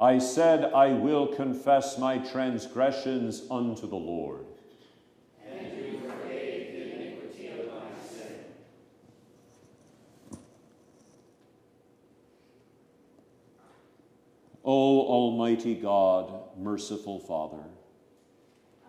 I 0.00 0.16
said, 0.18 0.72
I 0.72 0.92
will 0.92 1.26
confess 1.26 1.98
my 1.98 2.16
transgressions 2.16 3.42
unto 3.50 3.86
the 3.86 3.96
Lord. 3.96 4.46
O 14.64 15.00
Almighty 15.02 15.74
God, 15.74 16.32
merciful 16.56 17.18
Father, 17.18 17.64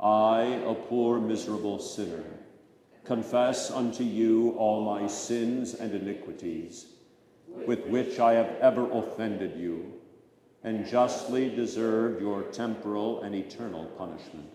I, 0.01 0.43
a 0.65 0.75
poor 0.75 1.19
miserable 1.19 1.79
sinner, 1.79 2.23
confess 3.03 3.71
unto 3.71 4.03
you 4.03 4.51
all 4.51 4.85
my 4.85 5.07
sins 5.07 5.73
and 5.73 5.93
iniquities, 5.93 6.85
with 7.65 7.85
which 7.87 8.19
I 8.19 8.33
have 8.33 8.55
ever 8.61 8.89
offended 8.91 9.57
you 9.57 10.00
and 10.63 10.85
justly 10.85 11.49
deserved 11.49 12.21
your 12.21 12.43
temporal 12.43 13.21
and 13.23 13.33
eternal 13.33 13.85
punishment. 13.97 14.49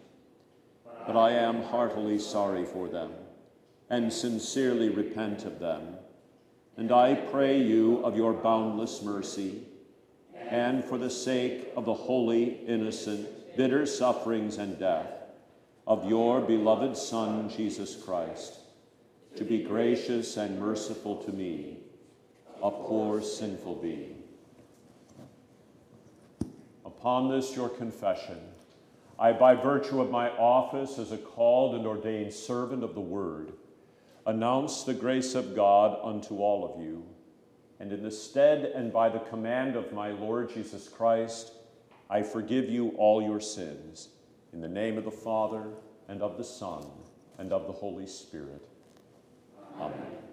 But 1.07 1.17
I 1.17 1.33
am 1.33 1.63
heartily 1.63 2.19
sorry 2.19 2.65
for 2.65 2.89
them, 2.89 3.13
and 3.91 4.13
sincerely 4.13 4.89
repent 4.89 5.45
of 5.45 5.59
them. 5.59 5.97
And 6.77 6.93
I 6.93 7.15
pray 7.15 7.61
you 7.61 8.05
of 8.05 8.17
your 8.17 8.33
boundless 8.33 9.03
mercy, 9.03 9.63
and 10.35 10.85
for 10.85 10.99
the 10.99 11.11
sake 11.11 11.73
of 11.77 11.85
the 11.85 11.95
holy, 11.95 12.61
innocent, 12.67 13.57
bitter 13.57 13.87
sufferings 13.87 14.59
and 14.59 14.79
death 14.79 15.11
of 15.87 16.09
your 16.09 16.41
beloved 16.41 16.97
Son, 16.97 17.49
Jesus 17.49 17.95
Christ, 17.95 18.55
to 19.37 19.45
be 19.45 19.63
gracious 19.63 20.37
and 20.37 20.59
merciful 20.59 21.17
to 21.23 21.33
me, 21.33 21.79
a 22.63 22.71
poor 22.71 23.23
sinful 23.23 23.77
being. 23.77 24.16
Upon 27.07 27.31
this, 27.31 27.55
your 27.55 27.69
confession, 27.69 28.41
I, 29.17 29.33
by 29.33 29.55
virtue 29.55 30.01
of 30.01 30.11
my 30.11 30.29
office 30.31 30.99
as 30.99 31.13
a 31.13 31.17
called 31.17 31.77
and 31.77 31.87
ordained 31.87 32.33
servant 32.33 32.83
of 32.83 32.97
the 32.97 33.01
word, 33.01 33.53
announce 34.27 34.83
the 34.83 34.93
grace 34.93 35.37
of 35.37 35.55
God 35.55 36.01
unto 36.03 36.39
all 36.39 36.69
of 36.69 36.83
you. 36.83 37.07
And 37.79 37.93
in 37.93 38.03
the 38.03 38.11
stead 38.11 38.73
and 38.75 38.93
by 38.93 39.09
the 39.09 39.21
command 39.21 39.77
of 39.77 39.93
my 39.93 40.11
Lord 40.11 40.53
Jesus 40.53 40.89
Christ, 40.89 41.53
I 42.11 42.25
forgive 42.25 42.69
you 42.69 42.89
all 42.99 43.23
your 43.23 43.41
sins. 43.41 44.09
In 44.53 44.61
the 44.61 44.67
name 44.67 44.99
of 44.99 45.05
the 45.05 45.13
Father, 45.13 45.75
and 46.09 46.21
of 46.23 46.37
the 46.37 46.43
Son, 46.43 46.85
and 47.39 47.53
of 47.53 47.69
the 47.69 47.73
Holy 47.73 48.09
Spirit. 48.09 48.67
Amen. 49.79 49.93
Lord, 49.93 50.26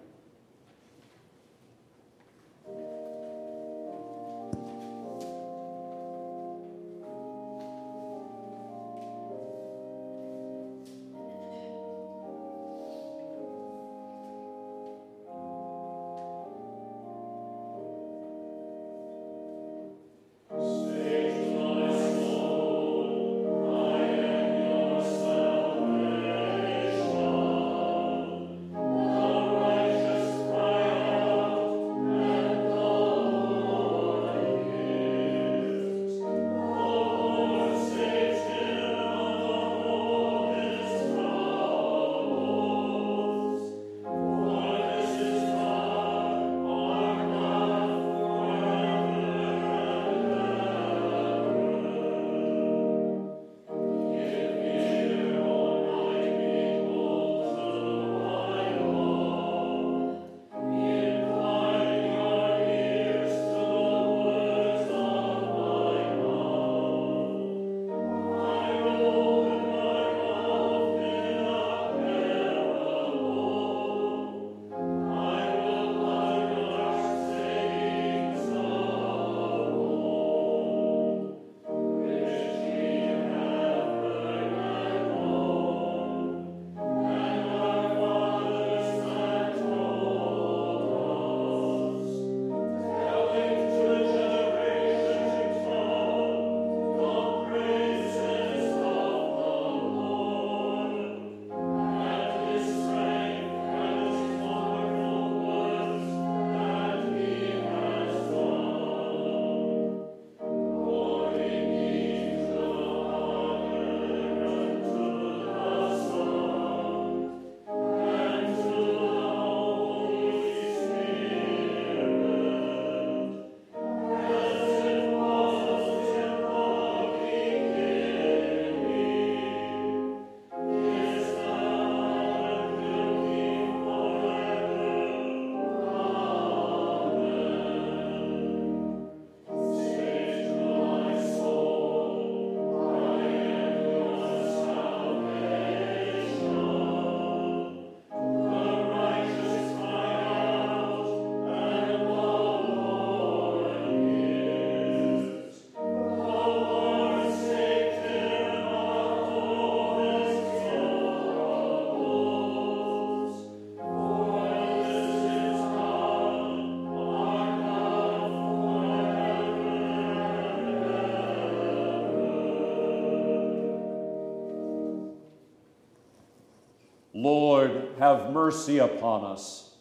have 178.14 178.32
mercy 178.32 178.78
upon 178.78 179.24
us. 179.24 179.74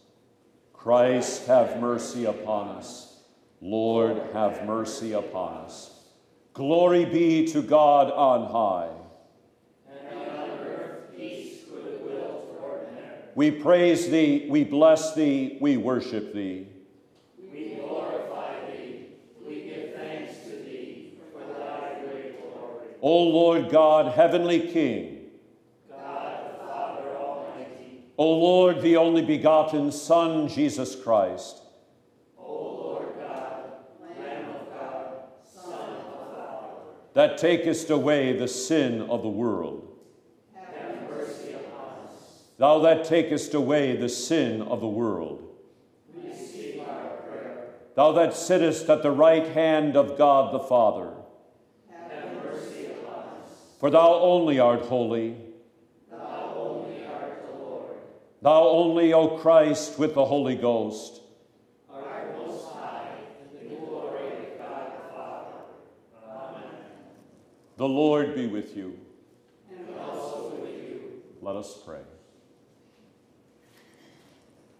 Christ, 0.73 1.47
have 1.47 1.79
mercy 1.79 2.25
upon 2.25 2.69
us. 2.69 3.21
Lord, 3.61 4.21
have 4.33 4.65
mercy 4.65 5.13
upon 5.13 5.65
us. 5.65 5.91
Glory 6.53 7.05
be 7.05 7.47
to 7.47 7.61
God 7.61 8.11
on 8.11 8.51
high. 8.51 8.89
We 13.35 13.49
praise 13.49 14.11
thee, 14.11 14.45
we 14.47 14.63
bless 14.63 15.15
thee, 15.15 15.57
we 15.59 15.75
worship 15.75 16.35
thee. 16.35 16.67
We 17.51 17.79
glorify 17.79 18.53
thee. 18.67 19.07
We 19.43 19.63
give 19.63 19.95
thanks 19.95 20.37
to 20.43 20.49
thee 20.51 21.15
for 21.31 21.39
thy 21.39 21.99
great 22.03 22.39
glory. 22.39 22.89
O 23.01 23.23
Lord 23.23 23.71
God, 23.71 24.13
heavenly 24.13 24.71
King, 24.71 25.31
God 25.89 26.45
the 26.45 26.59
Father 26.59 27.09
Almighty, 27.17 28.02
O 28.17 28.31
Lord, 28.31 28.81
the 28.81 28.97
only 28.97 29.21
begotten 29.21 29.91
Son, 29.91 30.47
Jesus 30.47 30.95
Christ, 30.95 31.61
O 32.37 32.53
Lord 32.53 33.07
God, 33.19 33.63
Lamb 34.01 34.49
of 34.49 34.69
God, 34.79 35.13
Son 35.53 35.79
of 35.79 37.13
that 37.13 37.37
takest 37.37 37.89
away 37.89 38.33
the 38.33 38.47
sin 38.47 39.01
of 39.01 39.21
the 39.21 39.29
world. 39.29 39.97
have 40.55 41.09
mercy 41.09 41.53
upon 41.53 42.05
us. 42.05 42.43
Thou 42.57 42.79
that 42.79 43.03
takest 43.05 43.53
away 43.53 43.95
the 43.95 44.09
sin 44.09 44.61
of 44.61 44.79
the 44.79 44.87
world. 44.87 45.43
Thou 47.95 48.11
that 48.13 48.33
sittest 48.33 48.89
at 48.89 49.03
the 49.03 49.11
right 49.11 49.47
hand 49.49 49.95
of 49.95 50.17
God 50.17 50.53
the 50.53 50.59
Father. 50.59 51.11
Have 51.91 52.43
mercy 52.43 52.87
upon 52.87 53.25
us. 53.25 53.51
For 53.79 53.91
thou 53.91 54.15
only 54.15 54.59
art 54.59 54.81
holy. 54.85 55.35
Thou 56.09 56.55
only 56.57 57.05
art 57.05 57.45
the 57.45 57.63
Lord, 57.63 57.97
Thou 58.43 58.67
only, 58.67 59.13
O 59.13 59.37
Christ, 59.37 59.97
with 59.97 60.15
the 60.15 60.25
Holy 60.25 60.57
Ghost. 60.57 61.21
high, 62.73 63.07
the 63.53 63.69
God 63.69 64.91
the 64.91 65.15
Father. 65.15 65.53
Amen. 66.27 66.71
The 67.77 67.87
Lord 67.87 68.35
be 68.35 68.47
with 68.47 68.75
you. 68.75 68.99
And 69.71 69.97
also 69.97 70.49
with 70.55 70.75
you. 70.75 71.21
Let 71.41 71.55
us 71.55 71.79
pray. 71.85 72.01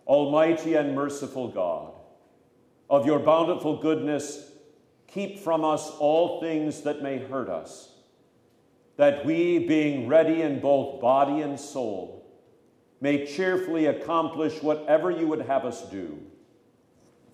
Almighty 0.08 0.74
and 0.74 0.94
merciful 0.94 1.48
God, 1.48 1.94
of 2.90 3.06
your 3.06 3.20
bountiful 3.20 3.78
goodness, 3.78 4.52
keep 5.08 5.40
from 5.40 5.64
us 5.64 5.90
all 6.00 6.42
things 6.42 6.82
that 6.82 7.02
may 7.02 7.18
hurt 7.18 7.48
us, 7.48 7.94
that 8.98 9.26
we, 9.26 9.60
being 9.60 10.10
ready 10.10 10.42
in 10.42 10.60
both 10.60 11.00
body 11.00 11.40
and 11.40 11.58
soul, 11.58 12.23
may 13.04 13.26
cheerfully 13.26 13.88
accomplish 13.88 14.64
whatever 14.64 15.12
you 15.12 15.28
would 15.28 15.42
have 15.42 15.66
us 15.66 15.82
do. 15.90 16.18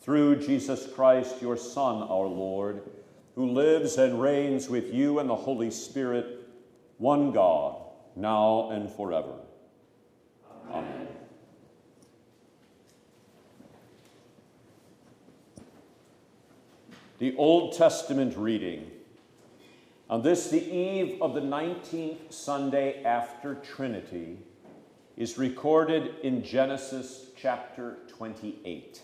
Through 0.01 0.38
Jesus 0.38 0.88
Christ, 0.95 1.43
your 1.43 1.57
Son, 1.57 2.01
our 2.01 2.25
Lord, 2.25 2.81
who 3.35 3.51
lives 3.51 3.97
and 3.99 4.19
reigns 4.19 4.67
with 4.67 4.91
you 4.91 5.19
and 5.19 5.29
the 5.29 5.35
Holy 5.35 5.69
Spirit, 5.69 6.39
one 6.97 7.31
God, 7.31 7.75
now 8.15 8.71
and 8.71 8.89
forever. 8.89 9.35
Amen. 10.71 11.07
The 17.19 17.35
Old 17.35 17.73
Testament 17.73 18.35
reading. 18.35 18.89
On 20.09 20.23
this, 20.23 20.49
the 20.49 20.67
eve 20.67 21.21
of 21.21 21.35
the 21.35 21.41
19th 21.41 22.33
Sunday 22.33 23.03
after 23.03 23.53
Trinity, 23.53 24.39
is 25.19 25.38
recorded 25.38 26.15
in 26.23 26.41
Genesis 26.41 27.25
chapter 27.35 27.97
28. 28.07 29.01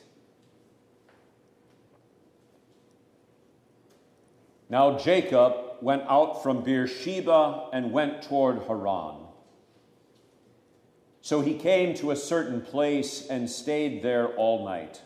Now 4.69 4.97
Jacob 4.97 5.53
went 5.81 6.03
out 6.07 6.41
from 6.41 6.63
Beersheba 6.63 7.69
and 7.73 7.91
went 7.91 8.21
toward 8.21 8.63
Haran. 8.63 9.25
So 11.19 11.41
he 11.41 11.55
came 11.55 11.93
to 11.95 12.11
a 12.11 12.15
certain 12.15 12.61
place 12.61 13.27
and 13.27 13.49
stayed 13.49 14.01
there 14.01 14.29
all 14.35 14.63
night, 14.63 15.01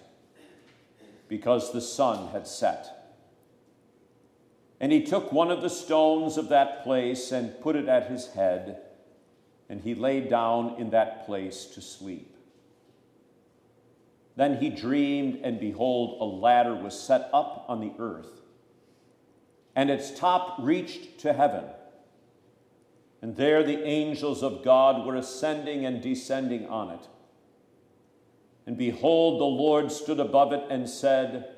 because 1.27 1.73
the 1.73 1.81
sun 1.81 2.27
had 2.33 2.45
set. 2.45 3.15
And 4.79 4.91
he 4.91 5.01
took 5.01 5.31
one 5.31 5.49
of 5.49 5.63
the 5.63 5.71
stones 5.71 6.37
of 6.37 6.49
that 6.49 6.83
place 6.83 7.31
and 7.31 7.59
put 7.61 7.75
it 7.75 7.87
at 7.87 8.11
his 8.11 8.27
head, 8.27 8.83
and 9.69 9.81
he 9.81 9.93
lay 9.93 10.19
down 10.19 10.75
in 10.79 10.89
that 10.89 11.25
place 11.25 11.65
to 11.65 11.81
sleep. 11.81 12.35
Then 14.35 14.57
he 14.57 14.69
dreamed, 14.69 15.41
and 15.43 15.59
behold, 15.59 16.17
a 16.21 16.25
ladder 16.25 16.73
was 16.73 16.99
set 16.99 17.29
up 17.33 17.65
on 17.67 17.79
the 17.79 17.91
earth, 17.99 18.41
and 19.75 19.89
its 19.89 20.17
top 20.17 20.55
reached 20.59 21.19
to 21.19 21.33
heaven. 21.33 21.65
And 23.21 23.35
there 23.35 23.63
the 23.63 23.83
angels 23.83 24.41
of 24.41 24.63
God 24.63 25.05
were 25.05 25.15
ascending 25.15 25.85
and 25.85 26.01
descending 26.01 26.67
on 26.67 26.91
it. 26.91 27.07
And 28.65 28.77
behold, 28.77 29.41
the 29.41 29.45
Lord 29.45 29.91
stood 29.91 30.19
above 30.19 30.53
it 30.53 30.63
and 30.69 30.89
said, 30.89 31.49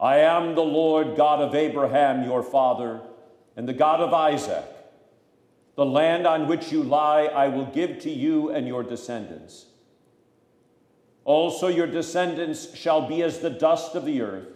I 0.00 0.18
am 0.18 0.54
the 0.54 0.62
Lord 0.62 1.16
God 1.16 1.40
of 1.42 1.54
Abraham 1.54 2.24
your 2.24 2.42
father, 2.42 3.02
and 3.56 3.68
the 3.68 3.74
God 3.74 4.00
of 4.00 4.14
Isaac. 4.14 4.64
The 5.80 5.86
land 5.86 6.26
on 6.26 6.46
which 6.46 6.70
you 6.70 6.82
lie 6.82 7.22
I 7.22 7.48
will 7.48 7.64
give 7.64 8.00
to 8.00 8.10
you 8.10 8.50
and 8.50 8.68
your 8.68 8.82
descendants. 8.82 9.64
Also, 11.24 11.68
your 11.68 11.86
descendants 11.86 12.76
shall 12.76 13.08
be 13.08 13.22
as 13.22 13.38
the 13.38 13.48
dust 13.48 13.94
of 13.94 14.04
the 14.04 14.20
earth. 14.20 14.48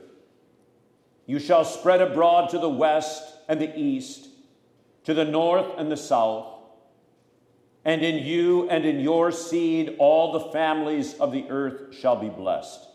You 1.25 1.39
shall 1.39 1.65
spread 1.65 2.03
abroad 2.03 2.51
to 2.51 2.59
the 2.59 2.69
west 2.69 3.23
and 3.49 3.59
the 3.59 3.75
east, 3.75 4.29
to 5.05 5.15
the 5.15 5.25
north 5.25 5.79
and 5.79 5.91
the 5.91 5.97
south. 5.97 6.59
And 7.87 8.03
in 8.03 8.23
you 8.23 8.69
and 8.69 8.85
in 8.85 9.01
your 9.01 9.33
seed 9.33 9.97
all 9.99 10.31
the 10.31 10.53
families 10.53 11.15
of 11.15 11.33
the 11.33 11.47
earth 11.49 11.95
shall 11.95 12.17
be 12.17 12.29
blessed. 12.29 12.87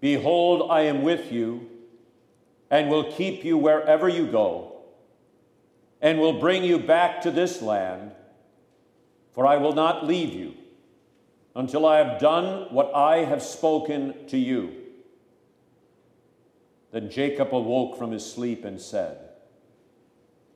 Behold, 0.00 0.68
I 0.68 0.80
am 0.80 1.02
with 1.02 1.30
you 1.30 1.68
and 2.72 2.90
will 2.90 3.12
keep 3.12 3.44
you 3.44 3.56
wherever 3.56 4.08
you 4.08 4.26
go, 4.26 4.69
and 6.00 6.18
will 6.18 6.40
bring 6.40 6.64
you 6.64 6.78
back 6.78 7.20
to 7.22 7.30
this 7.30 7.60
land, 7.60 8.12
for 9.32 9.46
I 9.46 9.56
will 9.56 9.74
not 9.74 10.06
leave 10.06 10.32
you 10.32 10.54
until 11.54 11.84
I 11.86 11.98
have 11.98 12.20
done 12.20 12.72
what 12.72 12.94
I 12.94 13.18
have 13.18 13.42
spoken 13.42 14.26
to 14.28 14.38
you. 14.38 14.74
Then 16.92 17.10
Jacob 17.10 17.54
awoke 17.54 17.98
from 17.98 18.12
his 18.12 18.30
sleep 18.30 18.64
and 18.64 18.80
said, 18.80 19.18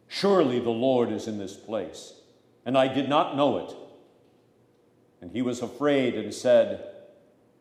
Surely 0.08 0.60
the 0.60 0.70
Lord 0.70 1.12
is 1.12 1.26
in 1.28 1.38
this 1.38 1.54
place, 1.54 2.14
and 2.64 2.76
I 2.76 2.88
did 2.88 3.08
not 3.08 3.36
know 3.36 3.58
it. 3.58 3.74
And 5.20 5.30
he 5.30 5.42
was 5.42 5.62
afraid 5.62 6.14
and 6.14 6.32
said, 6.32 6.86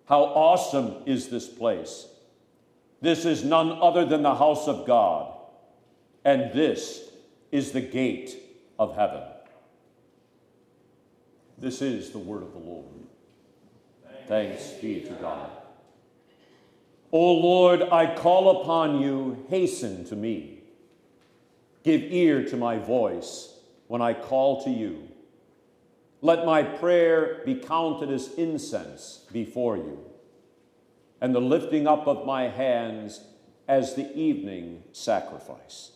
How 0.05 0.23
awesome 0.23 1.03
is 1.05 1.29
this 1.29 1.47
place! 1.47 2.07
This 3.01 3.25
is 3.25 3.43
none 3.43 3.71
other 3.81 4.05
than 4.05 4.23
the 4.23 4.35
house 4.35 4.67
of 4.67 4.87
God, 4.87 5.33
and 6.23 6.53
this 6.53 7.09
is 7.53 7.71
the 7.71 7.81
gate 7.81 8.35
of 8.79 8.95
heaven. 8.95 9.21
This 11.59 11.83
is 11.83 12.09
the 12.09 12.17
word 12.17 12.41
of 12.41 12.51
the 12.51 12.57
Lord. 12.57 12.87
Thanks 14.27 14.71
be 14.81 15.01
to 15.01 15.13
God. 15.13 15.51
O 17.11 17.33
Lord, 17.33 17.83
I 17.83 18.15
call 18.15 18.63
upon 18.63 18.99
you, 18.99 19.45
hasten 19.49 20.03
to 20.05 20.15
me. 20.15 20.63
Give 21.83 22.01
ear 22.01 22.43
to 22.45 22.57
my 22.57 22.79
voice 22.79 23.53
when 23.85 24.01
I 24.01 24.15
call 24.15 24.63
to 24.63 24.71
you. 24.71 25.09
Let 26.23 26.47
my 26.47 26.63
prayer 26.63 27.43
be 27.45 27.53
counted 27.53 28.09
as 28.09 28.33
incense 28.33 29.25
before 29.31 29.77
you, 29.77 29.99
and 31.21 31.35
the 31.35 31.41
lifting 31.41 31.85
up 31.85 32.07
of 32.07 32.25
my 32.25 32.47
hands 32.47 33.21
as 33.67 33.93
the 33.93 34.11
evening 34.17 34.85
sacrifice. 34.91 35.91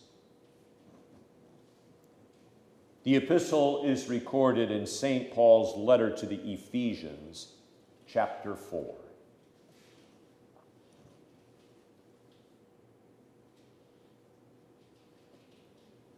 The 3.04 3.16
epistle 3.16 3.84
is 3.84 4.08
recorded 4.08 4.70
in 4.70 4.86
St. 4.86 5.32
Paul's 5.32 5.76
letter 5.76 6.10
to 6.16 6.26
the 6.26 6.36
Ephesians, 6.52 7.52
chapter 8.06 8.54
4. 8.54 8.94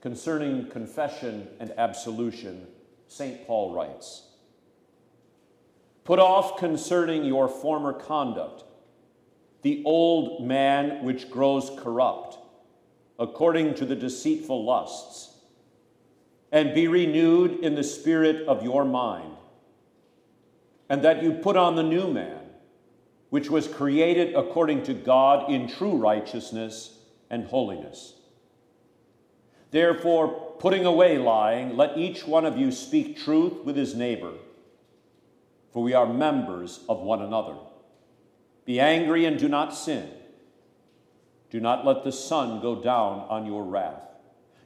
Concerning 0.00 0.66
confession 0.68 1.48
and 1.60 1.72
absolution, 1.76 2.66
St. 3.06 3.46
Paul 3.46 3.74
writes 3.74 4.22
Put 6.04 6.18
off 6.18 6.58
concerning 6.58 7.24
your 7.24 7.46
former 7.48 7.92
conduct 7.92 8.64
the 9.62 9.82
old 9.84 10.46
man 10.46 11.04
which 11.04 11.30
grows 11.30 11.70
corrupt, 11.78 12.38
according 13.18 13.74
to 13.74 13.84
the 13.84 13.94
deceitful 13.94 14.64
lusts, 14.64 15.29
and 16.52 16.74
be 16.74 16.88
renewed 16.88 17.60
in 17.60 17.74
the 17.74 17.84
spirit 17.84 18.46
of 18.48 18.62
your 18.62 18.84
mind, 18.84 19.32
and 20.88 21.02
that 21.02 21.22
you 21.22 21.32
put 21.32 21.56
on 21.56 21.76
the 21.76 21.82
new 21.82 22.12
man, 22.12 22.40
which 23.30 23.48
was 23.48 23.68
created 23.68 24.34
according 24.34 24.82
to 24.82 24.94
God 24.94 25.50
in 25.50 25.68
true 25.68 25.96
righteousness 25.96 26.98
and 27.30 27.46
holiness. 27.46 28.14
Therefore, 29.70 30.56
putting 30.58 30.84
away 30.84 31.16
lying, 31.16 31.76
let 31.76 31.96
each 31.96 32.26
one 32.26 32.44
of 32.44 32.58
you 32.58 32.72
speak 32.72 33.16
truth 33.16 33.64
with 33.64 33.76
his 33.76 33.94
neighbor, 33.94 34.32
for 35.72 35.82
we 35.82 35.94
are 35.94 36.12
members 36.12 36.80
of 36.88 36.98
one 37.00 37.22
another. 37.22 37.54
Be 38.64 38.80
angry 38.80 39.24
and 39.24 39.38
do 39.38 39.48
not 39.48 39.74
sin. 39.74 40.10
Do 41.50 41.60
not 41.60 41.86
let 41.86 42.02
the 42.02 42.12
sun 42.12 42.60
go 42.60 42.82
down 42.82 43.20
on 43.28 43.46
your 43.46 43.64
wrath, 43.64 44.02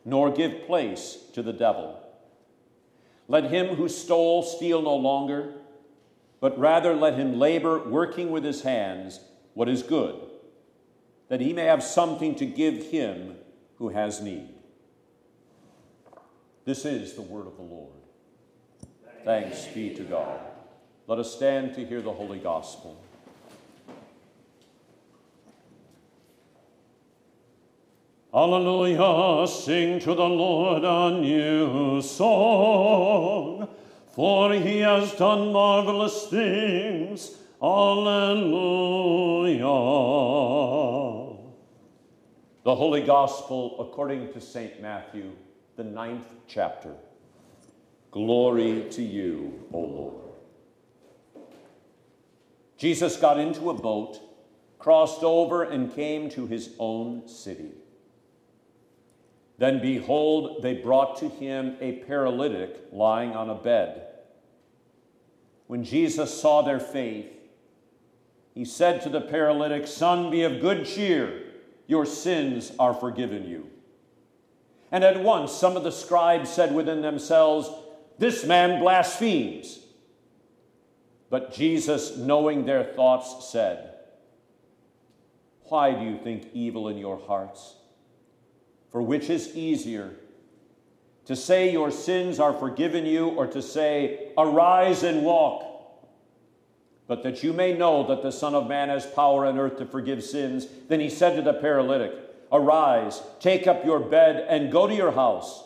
nor 0.04 0.30
give 0.30 0.66
place 0.66 1.18
to 1.32 1.42
the 1.42 1.52
devil. 1.52 2.00
Let 3.28 3.44
him 3.44 3.76
who 3.76 3.88
stole 3.88 4.42
steal 4.42 4.82
no 4.82 4.96
longer, 4.96 5.54
but 6.40 6.58
rather 6.58 6.94
let 6.94 7.14
him 7.14 7.38
labor, 7.38 7.88
working 7.88 8.30
with 8.30 8.44
his 8.44 8.62
hands 8.62 9.20
what 9.54 9.68
is 9.68 9.82
good, 9.82 10.16
that 11.28 11.40
he 11.40 11.52
may 11.52 11.64
have 11.64 11.82
something 11.82 12.34
to 12.34 12.44
give 12.44 12.90
him 12.90 13.37
who 13.78 13.88
has 13.88 14.20
need. 14.20 14.49
This 16.64 16.84
is 16.84 17.14
the 17.14 17.23
word 17.23 17.46
of 17.46 17.56
the 17.56 17.62
Lord. 17.62 17.92
Thanks 19.25 19.66
be 19.66 19.94
to 19.94 20.02
God. 20.02 20.40
Let 21.06 21.18
us 21.18 21.34
stand 21.34 21.75
to 21.75 21.84
hear 21.84 22.02
the 22.02 22.12
Holy 22.12 22.38
Gospel. 22.38 23.03
Alleluia, 28.35 29.47
sing 29.47 30.00
to 30.00 30.12
the 30.12 30.25
Lord 30.25 30.83
a 30.83 31.21
new 31.21 32.03
song, 32.03 33.69
for 34.12 34.53
he 34.53 34.81
has 34.81 35.12
done 35.12 35.53
marvelous 35.53 36.26
things. 36.26 37.31
Alleluia. 37.62 38.35
The 42.64 42.75
Holy 42.75 43.03
Gospel 43.03 43.76
according 43.79 44.33
to 44.33 44.41
St. 44.41 44.83
Matthew 44.83 45.31
the 45.76 45.85
ninth 45.85 46.35
chapter. 46.49 46.95
Glory 48.11 48.87
to 48.91 49.03
you, 49.03 49.64
O 49.73 49.79
Lord. 49.79 50.14
Jesus 52.79 53.17
got 53.17 53.38
into 53.38 53.71
a 53.71 53.75
boat, 53.75 54.21
crossed 54.81 55.23
over, 55.23 55.62
and 55.62 55.95
came 55.95 56.29
to 56.31 56.49
his 56.49 56.71
own 56.81 57.29
city. 57.29 57.71
Then 59.58 59.80
behold, 59.80 60.62
they 60.62 60.75
brought 60.75 61.18
to 61.18 61.28
him 61.28 61.76
a 61.80 61.92
paralytic 62.06 62.88
lying 62.92 63.32
on 63.34 63.50
a 63.50 63.54
bed. 63.54 64.08
When 65.66 65.84
Jesus 65.84 66.40
saw 66.40 66.62
their 66.62 66.80
faith, 66.80 67.30
he 68.54 68.64
said 68.64 69.02
to 69.02 69.08
the 69.08 69.20
paralytic, 69.20 69.87
Son, 69.87 70.30
be 70.30 70.42
of 70.42 70.61
good 70.61 70.87
cheer, 70.87 71.42
your 71.87 72.06
sins 72.06 72.73
are 72.78 72.94
forgiven 72.94 73.49
you. 73.49 73.68
And 74.90 75.02
at 75.02 75.23
once 75.23 75.52
some 75.52 75.76
of 75.76 75.82
the 75.82 75.90
scribes 75.92 76.50
said 76.50 76.75
within 76.75 77.02
themselves, 77.02 77.68
This 78.18 78.44
man 78.44 78.80
blasphemes. 78.80 79.80
But 81.30 81.52
Jesus, 81.52 82.16
knowing 82.16 82.64
their 82.64 82.84
thoughts, 82.84 83.50
said, 83.50 83.94
Why 85.64 85.92
do 85.92 86.05
you 86.05 86.18
think 86.18 86.48
evil 86.52 86.88
in 86.88 86.98
your 86.98 87.20
hearts? 87.26 87.74
For 88.94 89.02
which 89.02 89.28
is 89.28 89.57
easier, 89.57 90.12
to 91.24 91.35
say 91.35 91.72
your 91.72 91.90
sins 91.90 92.38
are 92.38 92.52
forgiven 92.52 93.04
you, 93.04 93.30
or 93.30 93.48
to 93.48 93.61
say, 93.61 94.28
Arise 94.38 95.02
and 95.02 95.24
walk? 95.24 96.07
But 97.09 97.24
that 97.24 97.42
you 97.42 97.52
may 97.52 97.76
know 97.76 98.07
that 98.07 98.22
the 98.22 98.30
Son 98.30 98.54
of 98.54 98.68
Man 98.68 98.90
has 98.90 99.04
power 99.04 99.46
on 99.46 99.59
earth 99.59 99.78
to 99.78 99.85
forgive 99.85 100.22
sins, 100.22 100.68
then 100.87 101.00
he 101.00 101.11
said 101.11 101.35
to 101.35 101.42
the 101.42 101.54
paralytic, 101.54 102.12
Arise, 102.52 103.20
take 103.40 103.66
up 103.66 103.85
your 103.85 103.98
bed, 103.98 104.46
and 104.48 104.70
go 104.70 104.87
to 104.87 104.94
your 104.94 105.11
house. 105.11 105.64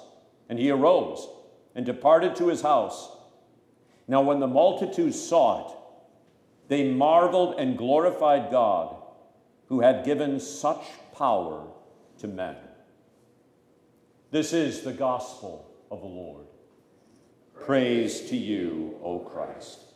And 0.48 0.58
he 0.58 0.70
arose 0.70 1.28
and 1.74 1.84
departed 1.84 2.34
to 2.36 2.48
his 2.48 2.62
house. 2.62 3.14
Now, 4.06 4.22
when 4.22 4.40
the 4.40 4.46
multitude 4.46 5.14
saw 5.14 5.66
it, 5.68 5.76
they 6.68 6.94
marveled 6.94 7.60
and 7.60 7.76
glorified 7.76 8.50
God, 8.50 8.96
who 9.66 9.80
had 9.80 10.06
given 10.06 10.40
such 10.40 10.80
power 11.14 11.66
to 12.20 12.26
men. 12.26 12.56
This 14.30 14.52
is 14.52 14.82
the 14.82 14.92
gospel 14.92 15.70
of 15.90 16.00
the 16.00 16.06
Lord. 16.06 16.44
Praise 17.64 18.28
to 18.28 18.36
you, 18.36 18.98
O 19.02 19.20
Christ. 19.20 19.87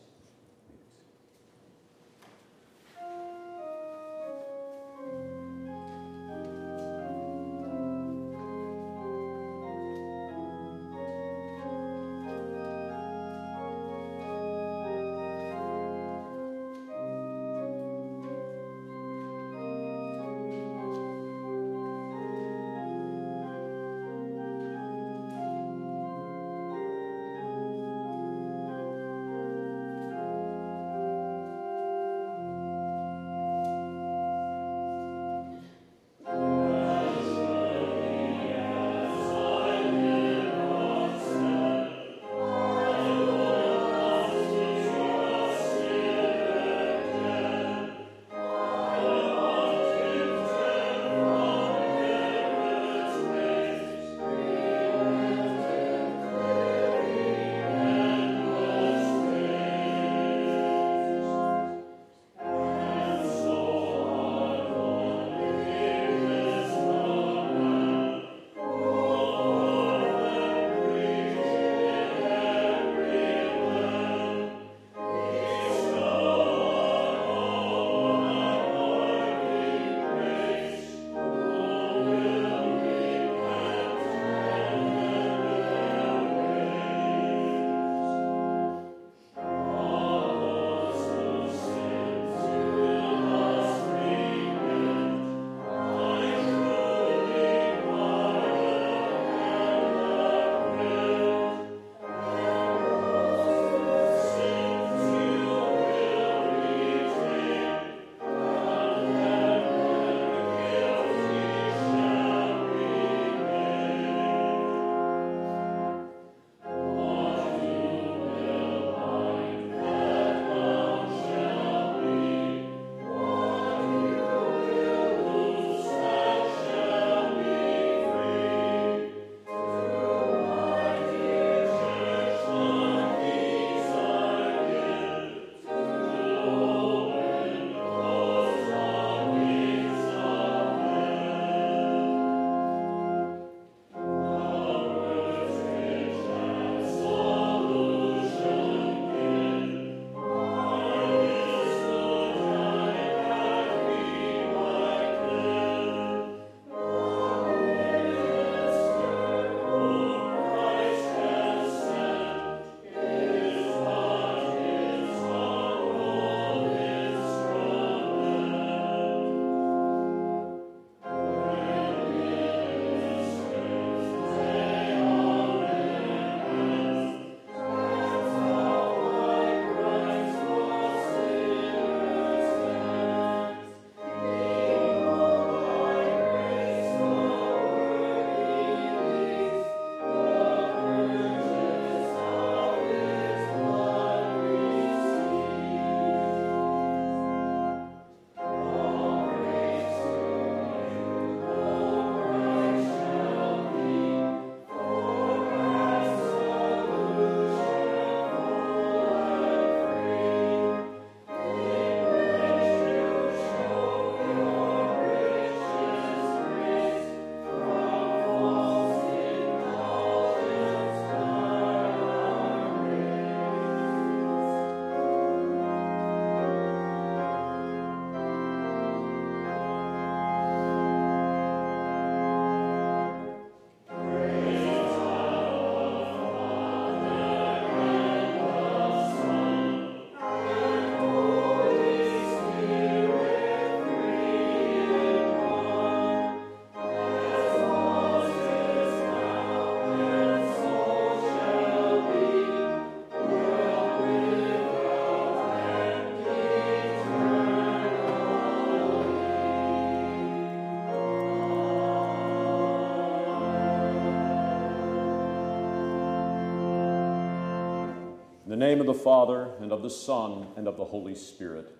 Name 268.63 268.81
of 268.81 268.87
the 268.87 268.95
Father, 268.95 269.51
and 269.61 269.73
of 269.73 269.83
the 269.83 269.91
Son, 269.91 270.47
and 270.57 270.69
of 270.69 270.77
the 270.77 270.85
Holy 270.85 271.17
Spirit. 271.17 271.77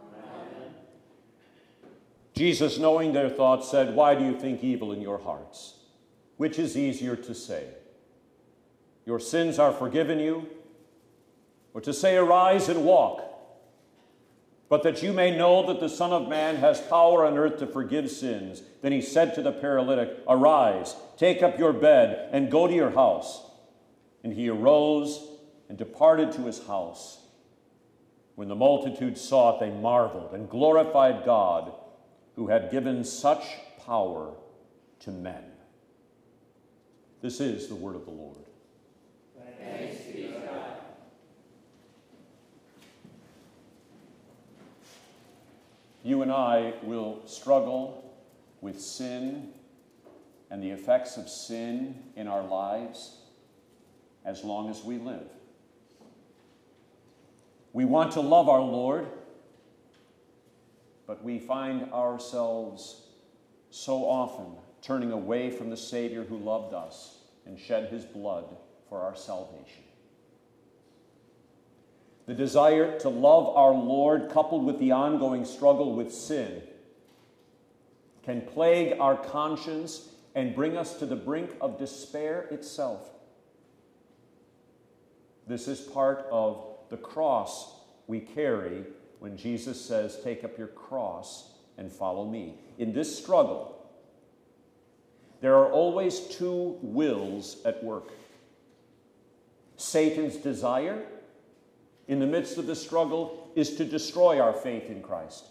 Amen. 0.00 0.72
Jesus, 2.34 2.78
knowing 2.78 3.12
their 3.12 3.28
thoughts, 3.28 3.70
said, 3.70 3.94
Why 3.94 4.14
do 4.14 4.24
you 4.24 4.34
think 4.34 4.64
evil 4.64 4.90
in 4.90 5.02
your 5.02 5.18
hearts? 5.18 5.74
Which 6.38 6.58
is 6.58 6.78
easier 6.78 7.14
to 7.14 7.34
say? 7.34 7.66
Your 9.04 9.20
sins 9.20 9.58
are 9.58 9.70
forgiven 9.70 10.18
you, 10.18 10.48
or 11.74 11.82
to 11.82 11.92
say, 11.92 12.16
Arise 12.16 12.70
and 12.70 12.86
walk? 12.86 13.22
But 14.70 14.82
that 14.84 15.02
you 15.02 15.12
may 15.12 15.36
know 15.36 15.66
that 15.66 15.78
the 15.78 15.90
Son 15.90 16.10
of 16.10 16.26
Man 16.26 16.56
has 16.56 16.80
power 16.80 17.26
on 17.26 17.36
earth 17.36 17.58
to 17.58 17.66
forgive 17.66 18.10
sins. 18.10 18.62
Then 18.80 18.92
he 18.92 19.02
said 19.02 19.34
to 19.34 19.42
the 19.42 19.52
paralytic, 19.52 20.20
Arise, 20.26 20.96
take 21.18 21.42
up 21.42 21.58
your 21.58 21.74
bed, 21.74 22.30
and 22.32 22.50
go 22.50 22.66
to 22.66 22.74
your 22.74 22.92
house. 22.92 23.42
And 24.22 24.32
he 24.32 24.48
arose 24.48 25.33
and 25.68 25.78
departed 25.78 26.32
to 26.32 26.42
his 26.42 26.66
house. 26.66 27.18
When 28.34 28.48
the 28.48 28.54
multitude 28.54 29.16
saw 29.16 29.56
it, 29.56 29.60
they 29.60 29.70
marveled 29.70 30.32
and 30.32 30.48
glorified 30.48 31.24
God, 31.24 31.72
who 32.36 32.48
had 32.48 32.70
given 32.70 33.04
such 33.04 33.44
power 33.86 34.34
to 35.00 35.10
men. 35.10 35.44
This 37.20 37.40
is 37.40 37.68
the 37.68 37.74
word 37.74 37.94
of 37.94 38.04
the 38.04 38.10
Lord. 38.10 38.44
Thanks 39.58 40.02
be 40.04 40.24
God. 40.24 40.78
You 46.02 46.22
and 46.22 46.32
I 46.32 46.74
will 46.82 47.22
struggle 47.26 48.14
with 48.60 48.80
sin 48.80 49.50
and 50.50 50.62
the 50.62 50.70
effects 50.70 51.16
of 51.16 51.28
sin 51.28 52.02
in 52.16 52.28
our 52.28 52.42
lives 52.42 53.18
as 54.24 54.44
long 54.44 54.68
as 54.68 54.84
we 54.84 54.98
live. 54.98 55.28
We 57.74 57.84
want 57.84 58.12
to 58.12 58.20
love 58.20 58.48
our 58.48 58.62
Lord, 58.62 59.08
but 61.08 61.24
we 61.24 61.40
find 61.40 61.92
ourselves 61.92 63.02
so 63.70 64.08
often 64.08 64.56
turning 64.80 65.10
away 65.10 65.50
from 65.50 65.70
the 65.70 65.76
Savior 65.76 66.22
who 66.22 66.38
loved 66.38 66.72
us 66.72 67.18
and 67.44 67.58
shed 67.58 67.88
his 67.88 68.04
blood 68.04 68.44
for 68.88 69.00
our 69.00 69.16
salvation. 69.16 69.82
The 72.26 72.34
desire 72.34 72.96
to 73.00 73.08
love 73.08 73.48
our 73.56 73.74
Lord, 73.74 74.30
coupled 74.30 74.64
with 74.64 74.78
the 74.78 74.92
ongoing 74.92 75.44
struggle 75.44 75.96
with 75.96 76.14
sin, 76.14 76.62
can 78.22 78.40
plague 78.42 79.00
our 79.00 79.16
conscience 79.16 80.10
and 80.36 80.54
bring 80.54 80.76
us 80.76 80.94
to 81.00 81.06
the 81.06 81.16
brink 81.16 81.50
of 81.60 81.76
despair 81.76 82.46
itself. 82.52 83.10
This 85.48 85.66
is 85.66 85.80
part 85.80 86.24
of 86.30 86.73
the 86.94 87.00
cross 87.00 87.74
we 88.06 88.20
carry 88.20 88.84
when 89.18 89.36
Jesus 89.36 89.84
says, 89.84 90.20
Take 90.22 90.44
up 90.44 90.56
your 90.56 90.68
cross 90.68 91.50
and 91.76 91.90
follow 91.90 92.24
me. 92.24 92.54
In 92.78 92.92
this 92.92 93.18
struggle, 93.18 93.84
there 95.40 95.56
are 95.56 95.72
always 95.72 96.20
two 96.20 96.78
wills 96.82 97.56
at 97.64 97.82
work 97.82 98.12
Satan's 99.76 100.36
desire 100.36 101.02
in 102.06 102.20
the 102.20 102.28
midst 102.28 102.58
of 102.58 102.68
the 102.68 102.76
struggle 102.76 103.50
is 103.56 103.74
to 103.74 103.84
destroy 103.84 104.38
our 104.38 104.52
faith 104.52 104.88
in 104.88 105.02
Christ. 105.02 105.46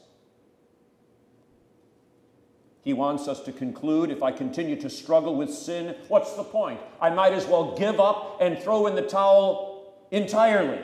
He 2.86 2.93
wants 2.93 3.27
us 3.27 3.41
to 3.41 3.51
conclude 3.51 4.12
if 4.12 4.23
I 4.23 4.32
continue 4.32 4.79
to 4.82 4.89
struggle 4.89 5.36
with 5.36 5.53
sin, 5.53 5.97
what's 6.08 6.36
the 6.36 6.43
point? 6.43 6.79
I 7.01 7.10
might 7.10 7.34
as 7.34 7.45
well 7.45 7.75
give 7.77 7.99
up 7.99 8.38
and 8.39 8.58
throw 8.58 8.88
in 8.88 8.95
the 8.95 9.01
towel 9.01 9.93
entirely. 10.10 10.79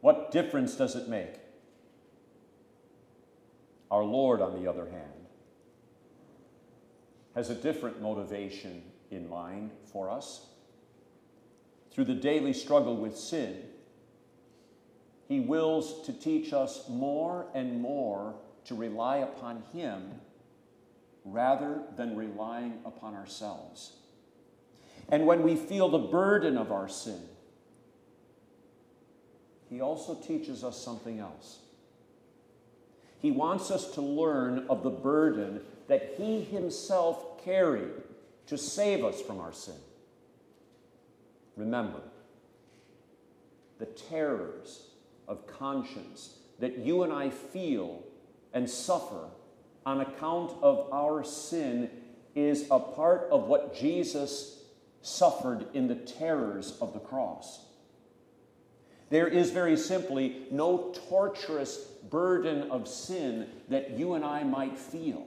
What 0.00 0.30
difference 0.30 0.76
does 0.76 0.94
it 0.96 1.08
make? 1.08 1.34
Our 3.90 4.04
Lord, 4.04 4.40
on 4.40 4.60
the 4.60 4.68
other 4.68 4.86
hand, 4.86 5.26
has 7.34 7.50
a 7.50 7.54
different 7.54 8.00
motivation 8.00 8.82
in 9.10 9.28
mind 9.28 9.70
for 9.92 10.10
us. 10.10 10.46
Through 11.90 12.06
the 12.06 12.14
daily 12.14 12.52
struggle 12.52 12.96
with 12.96 13.16
sin, 13.16 13.62
He 15.28 15.40
wills 15.40 16.04
to 16.06 16.12
teach 16.12 16.52
us 16.52 16.88
more 16.88 17.46
and 17.54 17.80
more 17.80 18.34
to 18.64 18.74
rely 18.74 19.18
upon 19.18 19.62
Him 19.72 20.20
rather 21.24 21.82
than 21.96 22.16
relying 22.16 22.80
upon 22.84 23.14
ourselves. 23.14 23.96
And 25.08 25.26
when 25.26 25.42
we 25.42 25.56
feel 25.56 25.88
the 25.88 25.98
burden 25.98 26.56
of 26.56 26.72
our 26.72 26.88
sin, 26.88 27.20
he 29.68 29.80
also 29.80 30.14
teaches 30.14 30.62
us 30.62 30.80
something 30.80 31.18
else. 31.18 31.58
He 33.20 33.30
wants 33.30 33.70
us 33.70 33.92
to 33.92 34.00
learn 34.00 34.66
of 34.68 34.82
the 34.82 34.90
burden 34.90 35.60
that 35.88 36.14
He 36.16 36.42
Himself 36.42 37.44
carried 37.44 37.90
to 38.46 38.58
save 38.58 39.04
us 39.04 39.20
from 39.20 39.40
our 39.40 39.52
sin. 39.52 39.74
Remember, 41.56 42.00
the 43.78 43.86
terrors 43.86 44.90
of 45.26 45.46
conscience 45.46 46.36
that 46.60 46.78
you 46.78 47.02
and 47.02 47.12
I 47.12 47.30
feel 47.30 48.02
and 48.52 48.68
suffer 48.68 49.28
on 49.84 50.00
account 50.00 50.52
of 50.62 50.88
our 50.92 51.24
sin 51.24 51.90
is 52.34 52.66
a 52.70 52.78
part 52.78 53.28
of 53.30 53.46
what 53.46 53.74
Jesus 53.74 54.62
suffered 55.02 55.66
in 55.74 55.88
the 55.88 55.94
terrors 55.94 56.76
of 56.80 56.92
the 56.92 57.00
cross. 57.00 57.65
There 59.08 59.28
is 59.28 59.50
very 59.50 59.76
simply 59.76 60.46
no 60.50 60.92
torturous 61.08 61.76
burden 62.10 62.70
of 62.70 62.88
sin 62.88 63.48
that 63.68 63.90
you 63.92 64.14
and 64.14 64.24
I 64.24 64.42
might 64.42 64.78
feel 64.78 65.26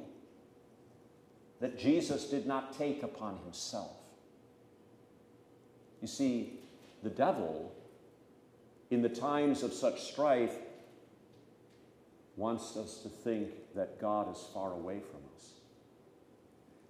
that 1.61 1.79
Jesus 1.79 2.25
did 2.25 2.45
not 2.45 2.77
take 2.77 3.03
upon 3.03 3.37
himself. 3.43 3.91
You 6.01 6.07
see, 6.07 6.59
the 7.03 7.09
devil, 7.09 7.73
in 8.89 9.01
the 9.01 9.09
times 9.09 9.63
of 9.63 9.73
such 9.73 10.11
strife, 10.11 10.55
wants 12.35 12.77
us 12.77 12.99
to 13.03 13.09
think 13.09 13.49
that 13.75 13.99
God 13.99 14.31
is 14.33 14.45
far 14.53 14.73
away 14.73 14.99
from 14.99 15.19
us. 15.35 15.51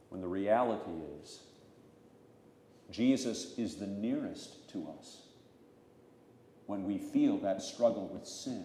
When 0.10 0.22
the 0.22 0.28
reality 0.28 0.92
is, 1.22 1.40
Jesus 2.92 3.58
is 3.58 3.76
the 3.76 3.88
nearest 3.88 4.70
to 4.72 4.88
us 5.00 5.29
when 6.70 6.84
we 6.84 7.00
feel 7.00 7.36
that 7.40 7.64
struggle 7.64 8.08
with 8.14 8.28
sin 8.28 8.64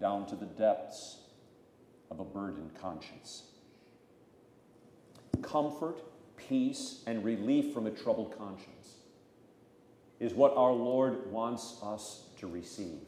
down 0.00 0.24
to 0.24 0.34
the 0.34 0.46
depths 0.46 1.18
of 2.10 2.18
a 2.18 2.24
burdened 2.24 2.70
conscience. 2.80 3.42
Comfort, 5.42 5.98
peace, 6.38 7.02
and 7.06 7.22
relief 7.22 7.74
from 7.74 7.86
a 7.86 7.90
troubled 7.90 8.34
conscience 8.38 8.94
is 10.18 10.32
what 10.32 10.56
our 10.56 10.72
Lord 10.72 11.30
wants 11.30 11.76
us 11.82 12.22
to 12.38 12.46
receive. 12.46 13.02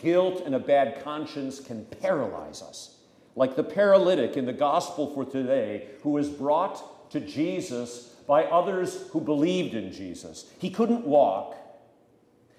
Guilt 0.00 0.42
and 0.44 0.56
a 0.56 0.58
bad 0.58 1.04
conscience 1.04 1.60
can 1.60 1.84
paralyze 1.84 2.60
us, 2.60 2.96
like 3.36 3.54
the 3.54 3.62
paralytic 3.62 4.36
in 4.36 4.46
the 4.46 4.52
gospel 4.52 5.14
for 5.14 5.24
today 5.24 5.86
who 6.02 6.10
was 6.10 6.28
brought 6.28 7.08
to 7.12 7.20
Jesus 7.20 8.16
by 8.26 8.42
others 8.46 9.06
who 9.10 9.20
believed 9.20 9.74
in 9.74 9.92
Jesus. 9.92 10.50
He 10.58 10.70
couldn't 10.70 11.06
walk, 11.06 11.54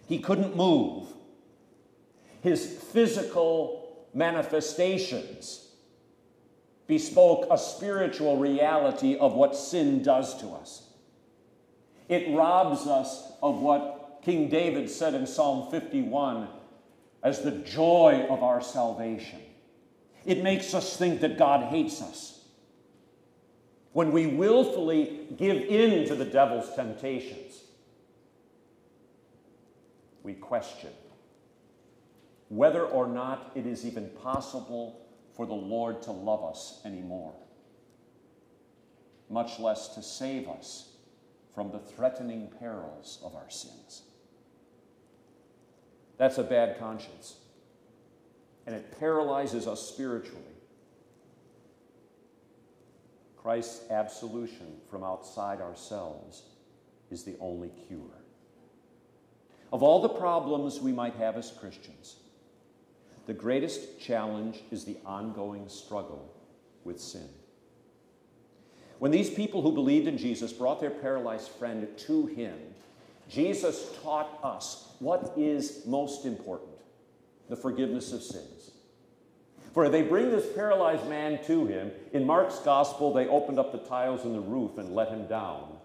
he 0.09 0.17
couldn't 0.17 0.55
move. 0.55 1.07
His 2.41 2.65
physical 2.65 4.07
manifestations 4.13 5.67
bespoke 6.87 7.47
a 7.51 7.57
spiritual 7.59 8.37
reality 8.37 9.15
of 9.15 9.35
what 9.35 9.55
sin 9.55 10.01
does 10.01 10.41
to 10.41 10.47
us. 10.47 10.87
It 12.07 12.35
robs 12.35 12.87
us 12.87 13.31
of 13.43 13.61
what 13.61 14.21
King 14.23 14.49
David 14.49 14.89
said 14.89 15.13
in 15.13 15.27
Psalm 15.27 15.69
51 15.69 16.47
as 17.21 17.43
the 17.43 17.51
joy 17.51 18.25
of 18.31 18.41
our 18.41 18.61
salvation. 18.61 19.39
It 20.25 20.41
makes 20.41 20.73
us 20.73 20.97
think 20.97 21.21
that 21.21 21.37
God 21.37 21.65
hates 21.65 22.01
us. 22.01 22.47
When 23.93 24.11
we 24.11 24.25
willfully 24.25 25.27
give 25.37 25.57
in 25.57 26.07
to 26.07 26.15
the 26.15 26.25
devil's 26.25 26.73
temptations, 26.75 27.61
we 30.23 30.33
question 30.33 30.91
whether 32.49 32.83
or 32.83 33.07
not 33.07 33.51
it 33.55 33.65
is 33.65 33.85
even 33.85 34.09
possible 34.23 35.05
for 35.35 35.45
the 35.45 35.53
Lord 35.53 36.01
to 36.03 36.11
love 36.11 36.43
us 36.43 36.81
anymore, 36.83 37.33
much 39.29 39.59
less 39.59 39.89
to 39.89 40.01
save 40.01 40.49
us 40.49 40.89
from 41.53 41.71
the 41.71 41.79
threatening 41.79 42.49
perils 42.59 43.19
of 43.23 43.35
our 43.35 43.49
sins. 43.49 44.03
That's 46.17 46.37
a 46.37 46.43
bad 46.43 46.79
conscience, 46.79 47.35
and 48.65 48.75
it 48.75 48.99
paralyzes 48.99 49.67
us 49.67 49.87
spiritually. 49.87 50.43
Christ's 53.37 53.89
absolution 53.89 54.73
from 54.89 55.03
outside 55.03 55.61
ourselves 55.61 56.43
is 57.09 57.23
the 57.23 57.37
only 57.39 57.71
cure. 57.87 58.18
Of 59.71 59.83
all 59.83 60.01
the 60.01 60.09
problems 60.09 60.79
we 60.79 60.91
might 60.91 61.15
have 61.15 61.37
as 61.37 61.51
Christians, 61.51 62.15
the 63.27 63.33
greatest 63.33 63.99
challenge 63.99 64.61
is 64.71 64.85
the 64.85 64.97
ongoing 65.05 65.69
struggle 65.69 66.33
with 66.83 66.99
sin. 66.99 67.29
When 68.97 69.11
these 69.11 69.29
people 69.29 69.61
who 69.61 69.71
believed 69.71 70.07
in 70.07 70.17
Jesus 70.17 70.51
brought 70.51 70.79
their 70.79 70.89
paralyzed 70.89 71.49
friend 71.51 71.87
to 71.99 72.25
him, 72.25 72.57
Jesus 73.29 73.95
taught 74.01 74.39
us 74.43 74.93
what 74.99 75.33
is 75.37 75.85
most 75.85 76.25
important 76.25 76.71
the 77.49 77.55
forgiveness 77.55 78.13
of 78.13 78.21
sins. 78.21 78.71
For 79.73 79.89
they 79.89 80.01
bring 80.01 80.29
this 80.29 80.51
paralyzed 80.53 81.07
man 81.07 81.43
to 81.45 81.65
him. 81.65 81.91
In 82.13 82.25
Mark's 82.25 82.59
gospel, 82.59 83.13
they 83.13 83.27
opened 83.27 83.59
up 83.59 83.71
the 83.71 83.79
tiles 83.79 84.23
in 84.23 84.33
the 84.33 84.39
roof 84.39 84.77
and 84.77 84.93
let 84.93 85.09
him 85.09 85.27
down. 85.27 85.78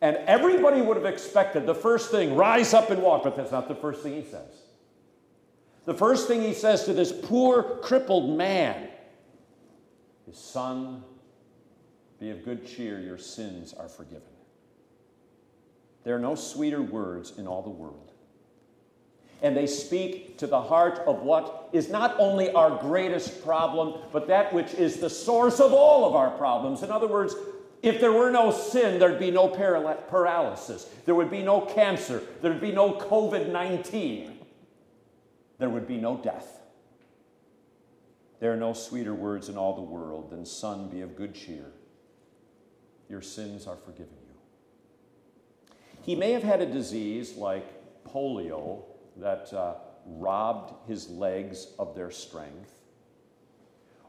And 0.00 0.16
everybody 0.26 0.82
would 0.82 0.96
have 0.96 1.06
expected 1.06 1.66
the 1.66 1.74
first 1.74 2.10
thing, 2.10 2.36
rise 2.36 2.74
up 2.74 2.90
and 2.90 3.02
walk, 3.02 3.24
but 3.24 3.36
that's 3.36 3.52
not 3.52 3.68
the 3.68 3.74
first 3.74 4.02
thing 4.02 4.14
he 4.14 4.28
says. 4.28 4.50
The 5.86 5.94
first 5.94 6.28
thing 6.28 6.42
he 6.42 6.52
says 6.52 6.84
to 6.84 6.92
this 6.92 7.12
poor, 7.12 7.62
crippled 7.62 8.36
man 8.36 8.88
is, 10.28 10.36
Son, 10.36 11.02
be 12.18 12.30
of 12.30 12.44
good 12.44 12.66
cheer, 12.66 13.00
your 13.00 13.18
sins 13.18 13.72
are 13.72 13.88
forgiven. 13.88 14.22
There 16.04 16.14
are 16.14 16.20
no 16.20 16.34
sweeter 16.34 16.82
words 16.82 17.38
in 17.38 17.46
all 17.46 17.62
the 17.62 17.70
world. 17.70 18.12
And 19.42 19.56
they 19.56 19.66
speak 19.66 20.38
to 20.38 20.46
the 20.46 20.60
heart 20.60 21.00
of 21.06 21.22
what 21.22 21.68
is 21.72 21.88
not 21.88 22.16
only 22.18 22.50
our 22.52 22.80
greatest 22.80 23.44
problem, 23.44 24.00
but 24.12 24.28
that 24.28 24.52
which 24.52 24.72
is 24.74 24.96
the 24.96 25.10
source 25.10 25.60
of 25.60 25.72
all 25.72 26.06
of 26.06 26.14
our 26.14 26.30
problems. 26.30 26.82
In 26.82 26.90
other 26.90 27.06
words, 27.06 27.34
if 27.82 28.00
there 28.00 28.12
were 28.12 28.30
no 28.30 28.50
sin, 28.50 28.98
there'd 28.98 29.18
be 29.18 29.30
no 29.30 29.48
paralysis, 29.48 30.88
there 31.04 31.14
would 31.14 31.30
be 31.30 31.42
no 31.42 31.60
cancer, 31.60 32.22
there'd 32.42 32.60
be 32.60 32.72
no 32.72 32.94
COVID 32.94 33.50
19, 33.50 34.38
there 35.58 35.68
would 35.68 35.86
be 35.86 35.96
no 35.96 36.16
death. 36.16 36.60
There 38.38 38.52
are 38.52 38.56
no 38.56 38.74
sweeter 38.74 39.14
words 39.14 39.48
in 39.48 39.56
all 39.56 39.74
the 39.74 39.82
world 39.82 40.30
than, 40.30 40.44
Son, 40.44 40.88
be 40.88 41.00
of 41.00 41.16
good 41.16 41.34
cheer. 41.34 41.72
Your 43.08 43.22
sins 43.22 43.66
are 43.66 43.76
forgiven 43.76 44.16
you. 44.28 44.34
He 46.02 46.14
may 46.14 46.32
have 46.32 46.42
had 46.42 46.60
a 46.60 46.66
disease 46.66 47.36
like 47.36 47.64
polio 48.04 48.82
that 49.16 49.52
uh, 49.52 49.74
robbed 50.06 50.74
his 50.88 51.08
legs 51.08 51.68
of 51.78 51.94
their 51.94 52.10
strength, 52.10 52.72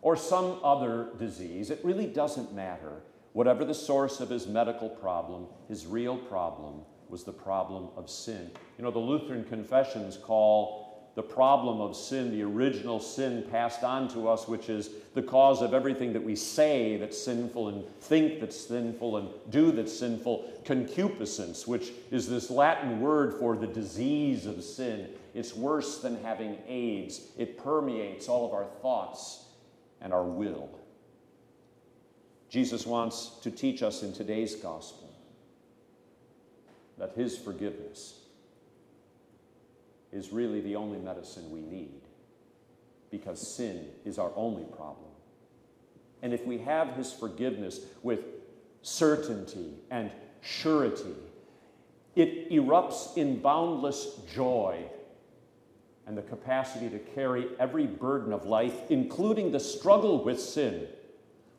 or 0.02 0.16
some 0.16 0.60
other 0.64 1.10
disease. 1.18 1.70
It 1.70 1.80
really 1.84 2.06
doesn't 2.06 2.54
matter. 2.54 3.02
Whatever 3.34 3.66
the 3.66 3.74
source 3.74 4.20
of 4.20 4.30
his 4.30 4.48
medical 4.48 4.90
problem, 4.90 5.48
his 5.68 5.86
real 5.86 6.18
problem 6.18 6.82
was 7.10 7.24
the 7.24 7.34
problem 7.34 7.90
of 7.96 8.10
sin. 8.10 8.52
You 8.78 8.84
know, 8.84 8.92
the 8.92 9.00
Lutheran 9.00 9.44
confessions 9.44 10.18
call 10.18 10.88
the 11.18 11.24
problem 11.24 11.82
of 11.82 11.96
sin, 11.96 12.30
the 12.30 12.44
original 12.44 13.00
sin 13.00 13.44
passed 13.50 13.84
on 13.84 14.08
to 14.10 14.28
us, 14.28 14.48
which 14.48 14.70
is 14.70 14.92
the 15.16 15.22
cause 15.24 15.64
of 15.64 15.74
everything 15.74 16.14
that 16.14 16.24
we 16.24 16.36
say 16.36 16.96
that's 16.98 17.20
sinful 17.20 17.70
and 17.70 17.84
think 18.02 18.40
that's 18.40 18.68
sinful 18.68 19.18
and 19.18 19.30
do 19.50 19.72
that's 19.72 19.98
sinful, 19.98 20.48
concupiscence, 20.64 21.66
which 21.66 21.92
is 22.12 22.30
this 22.30 22.52
Latin 22.52 23.02
word 23.02 23.34
for 23.40 23.56
the 23.56 23.66
disease 23.66 24.46
of 24.46 24.64
sin. 24.64 25.10
It's 25.34 25.56
worse 25.56 26.02
than 26.02 26.22
having 26.22 26.60
AIDS, 26.68 27.22
it 27.36 27.58
permeates 27.58 28.28
all 28.30 28.46
of 28.46 28.54
our 28.54 28.66
thoughts 28.84 29.44
and 30.02 30.14
our 30.14 30.24
will. 30.24 30.70
Jesus 32.50 32.86
wants 32.86 33.32
to 33.42 33.52
teach 33.52 33.84
us 33.84 34.04
in 34.04 34.14
today's 34.14 34.56
gospel 34.56 35.14
that 36.98 37.14
his 37.16 37.38
forgiveness 37.38 38.20
is 40.12 40.32
really 40.32 40.62
the 40.62 40.76
only 40.76 40.98
medicine 40.98 41.52
we 41.52 41.62
need 41.62 42.02
because 43.12 43.56
sin 43.56 43.88
is 44.06 44.18
our 44.18 44.32
only 44.36 44.64
problem. 44.64 45.10
And 46.22 46.34
if 46.34 46.46
we 46.46 46.58
have 46.60 46.96
His 46.96 47.14
forgiveness 47.14 47.80
with 48.04 48.22
certainty 48.82 49.74
and 49.92 50.12
surety, 50.42 51.16
it 52.16 52.50
erupts 52.52 53.16
in 53.16 53.40
boundless 53.40 54.20
joy 54.34 54.84
and 56.08 56.18
the 56.18 56.24
capacity 56.24 56.90
to 56.90 57.00
carry 57.00 57.48
every 57.60 57.86
burden 57.86 58.34
of 58.34 58.46
life, 58.46 58.74
including 58.90 59.52
the 59.52 59.60
struggle 59.60 60.24
with 60.24 60.40
sin, 60.40 60.88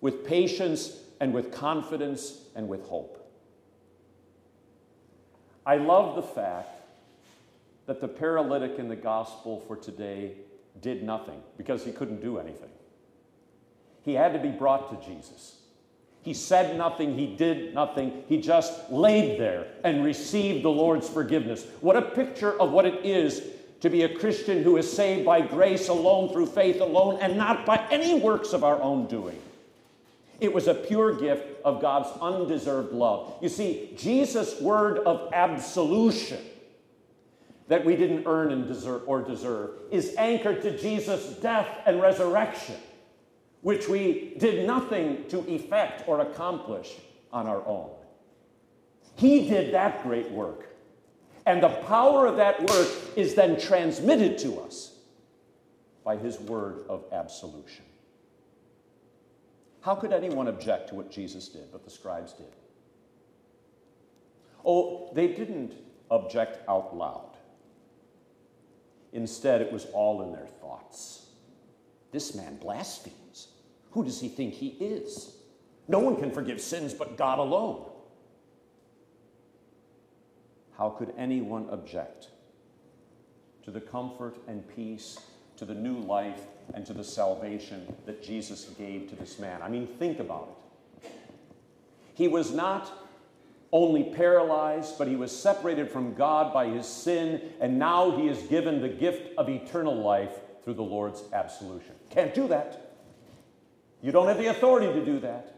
with 0.00 0.24
patience 0.26 0.92
and 1.20 1.32
with 1.32 1.52
confidence 1.52 2.40
and 2.54 2.68
with 2.68 2.82
hope. 2.86 3.14
I 5.66 5.76
love 5.76 6.16
the 6.16 6.22
fact 6.22 6.82
that 7.86 8.00
the 8.00 8.08
paralytic 8.08 8.78
in 8.78 8.88
the 8.88 8.96
gospel 8.96 9.60
for 9.66 9.76
today 9.76 10.32
did 10.80 11.02
nothing 11.02 11.42
because 11.56 11.84
he 11.84 11.92
couldn't 11.92 12.20
do 12.20 12.38
anything. 12.38 12.70
He 14.02 14.14
had 14.14 14.32
to 14.32 14.38
be 14.38 14.50
brought 14.50 14.90
to 14.90 15.06
Jesus. 15.06 15.56
He 16.22 16.34
said 16.34 16.76
nothing, 16.76 17.16
he 17.16 17.26
did 17.26 17.74
nothing, 17.74 18.24
he 18.28 18.40
just 18.40 18.90
laid 18.90 19.40
there 19.40 19.66
and 19.84 20.04
received 20.04 20.64
the 20.64 20.70
Lord's 20.70 21.08
forgiveness. 21.08 21.66
What 21.80 21.96
a 21.96 22.02
picture 22.02 22.58
of 22.60 22.70
what 22.70 22.86
it 22.86 23.04
is 23.04 23.42
to 23.80 23.88
be 23.88 24.02
a 24.02 24.18
Christian 24.18 24.62
who 24.62 24.76
is 24.76 24.90
saved 24.90 25.24
by 25.24 25.40
grace 25.40 25.88
alone, 25.88 26.32
through 26.32 26.46
faith 26.46 26.80
alone, 26.80 27.18
and 27.20 27.36
not 27.36 27.64
by 27.64 27.86
any 27.90 28.18
works 28.18 28.52
of 28.52 28.64
our 28.64 28.80
own 28.82 29.06
doing. 29.06 29.40
It 30.40 30.52
was 30.52 30.68
a 30.68 30.74
pure 30.74 31.14
gift 31.14 31.46
of 31.64 31.80
God's 31.80 32.08
undeserved 32.20 32.92
love. 32.92 33.34
You 33.42 33.48
see, 33.48 33.92
Jesus' 33.96 34.60
word 34.60 34.98
of 34.98 35.32
absolution 35.32 36.38
that 37.66 37.84
we 37.84 37.96
didn't 37.96 38.26
earn 38.26 38.52
and 38.52 38.66
deserve 38.66 39.02
or 39.06 39.22
deserve 39.22 39.70
is 39.90 40.14
anchored 40.16 40.62
to 40.62 40.78
Jesus' 40.78 41.34
death 41.34 41.68
and 41.86 42.00
resurrection, 42.00 42.76
which 43.62 43.88
we 43.88 44.34
did 44.38 44.66
nothing 44.66 45.24
to 45.28 45.40
effect 45.52 46.08
or 46.08 46.20
accomplish 46.20 46.94
on 47.32 47.46
our 47.46 47.66
own. 47.66 47.90
He 49.16 49.48
did 49.48 49.74
that 49.74 50.02
great 50.02 50.30
work. 50.30 50.68
And 51.44 51.62
the 51.62 51.68
power 51.68 52.26
of 52.26 52.36
that 52.36 52.60
work 52.70 52.88
is 53.16 53.34
then 53.34 53.58
transmitted 53.58 54.38
to 54.38 54.60
us 54.60 54.92
by 56.04 56.16
his 56.16 56.38
word 56.38 56.84
of 56.88 57.04
absolution. 57.10 57.84
How 59.88 59.94
could 59.94 60.12
anyone 60.12 60.48
object 60.48 60.90
to 60.90 60.96
what 60.96 61.10
Jesus 61.10 61.48
did, 61.48 61.72
but 61.72 61.82
the 61.82 61.88
scribes 61.88 62.34
did? 62.34 62.54
Oh, 64.62 65.10
they 65.14 65.28
didn't 65.28 65.72
object 66.10 66.58
out 66.68 66.94
loud. 66.94 67.38
Instead, 69.14 69.62
it 69.62 69.72
was 69.72 69.86
all 69.94 70.20
in 70.20 70.30
their 70.30 70.46
thoughts. 70.46 71.28
This 72.12 72.34
man 72.34 72.56
blasphemes. 72.56 73.48
Who 73.92 74.04
does 74.04 74.20
he 74.20 74.28
think 74.28 74.52
he 74.52 74.76
is? 74.78 75.34
No 75.88 76.00
one 76.00 76.16
can 76.16 76.32
forgive 76.32 76.60
sins 76.60 76.92
but 76.92 77.16
God 77.16 77.38
alone. 77.38 77.86
How 80.76 80.90
could 80.90 81.14
anyone 81.16 81.66
object 81.70 82.28
to 83.64 83.70
the 83.70 83.80
comfort 83.80 84.36
and 84.48 84.68
peace, 84.76 85.18
to 85.58 85.64
the 85.64 85.74
new 85.74 85.98
life, 85.98 86.40
and 86.74 86.84
to 86.86 86.92
the 86.92 87.04
salvation 87.04 87.94
that 88.06 88.22
Jesus 88.22 88.64
gave 88.78 89.08
to 89.10 89.16
this 89.16 89.38
man? 89.38 89.62
I 89.62 89.68
mean, 89.68 89.86
think 89.86 90.20
about 90.20 90.56
it. 91.02 91.10
He 92.14 92.28
was 92.28 92.52
not 92.52 92.90
only 93.72 94.04
paralyzed, 94.14 94.96
but 94.98 95.08
he 95.08 95.16
was 95.16 95.30
separated 95.30 95.90
from 95.90 96.14
God 96.14 96.52
by 96.54 96.66
his 96.66 96.86
sin, 96.86 97.40
and 97.60 97.78
now 97.78 98.16
he 98.16 98.28
is 98.28 98.42
given 98.44 98.80
the 98.80 98.88
gift 98.88 99.36
of 99.36 99.48
eternal 99.48 99.94
life 99.94 100.32
through 100.64 100.74
the 100.74 100.82
Lord's 100.82 101.22
absolution. 101.32 101.92
Can't 102.10 102.34
do 102.34 102.48
that. 102.48 102.96
You 104.02 104.12
don't 104.12 104.28
have 104.28 104.38
the 104.38 104.46
authority 104.46 104.86
to 104.92 105.04
do 105.04 105.20
that. 105.20 105.57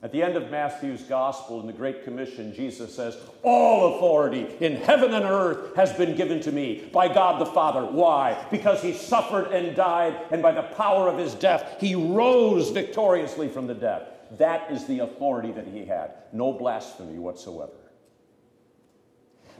At 0.00 0.12
the 0.12 0.22
end 0.22 0.36
of 0.36 0.48
Matthew's 0.48 1.02
gospel 1.02 1.60
in 1.60 1.66
the 1.66 1.72
Great 1.72 2.04
Commission, 2.04 2.54
Jesus 2.54 2.94
says, 2.94 3.16
All 3.42 3.96
authority 3.96 4.46
in 4.60 4.76
heaven 4.76 5.12
and 5.12 5.24
earth 5.24 5.74
has 5.74 5.92
been 5.92 6.14
given 6.14 6.40
to 6.42 6.52
me 6.52 6.88
by 6.92 7.12
God 7.12 7.40
the 7.40 7.46
Father. 7.46 7.84
Why? 7.84 8.46
Because 8.48 8.80
he 8.80 8.92
suffered 8.92 9.48
and 9.48 9.74
died, 9.74 10.16
and 10.30 10.40
by 10.40 10.52
the 10.52 10.62
power 10.62 11.08
of 11.08 11.18
his 11.18 11.34
death, 11.34 11.78
he 11.80 11.96
rose 11.96 12.70
victoriously 12.70 13.48
from 13.48 13.66
the 13.66 13.74
dead. 13.74 14.06
That 14.38 14.70
is 14.70 14.86
the 14.86 15.00
authority 15.00 15.50
that 15.52 15.66
he 15.66 15.84
had. 15.84 16.12
No 16.32 16.52
blasphemy 16.52 17.18
whatsoever. 17.18 17.72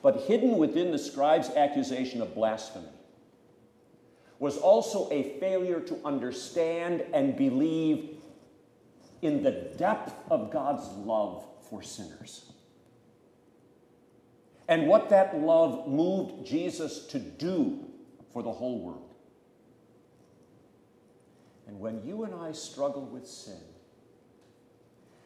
But 0.03 0.20
hidden 0.20 0.57
within 0.57 0.92
the 0.92 0.98
scribe's 0.98 1.51
accusation 1.51 2.22
of 2.22 2.37
blasphemy 2.37 2.87
was 4.38 4.57
also 4.57 5.09
a 5.11 5.37
failure 5.40 5.81
to 5.81 5.98
understand 6.05 7.05
and 7.12 7.37
believe 7.37 8.18
in 9.23 9.43
the 9.43 9.51
depth 9.51 10.15
of 10.31 10.51
God's 10.51 10.87
love 10.89 11.45
for 11.69 11.83
sinners. 11.83 12.53
And 14.69 14.87
what 14.87 15.09
that 15.11 15.39
love 15.41 15.89
moved 15.89 16.47
Jesus 16.47 17.07
to 17.07 17.19
do 17.19 17.85
for 18.33 18.43
the 18.43 18.53
whole 18.53 18.81
world. 18.81 19.15
And 21.67 21.81
when 21.81 22.05
you 22.05 22.25
and 22.25 22.35
I 22.35 22.53
struggle 22.53 23.05
with 23.07 23.27
sin, 23.27 23.61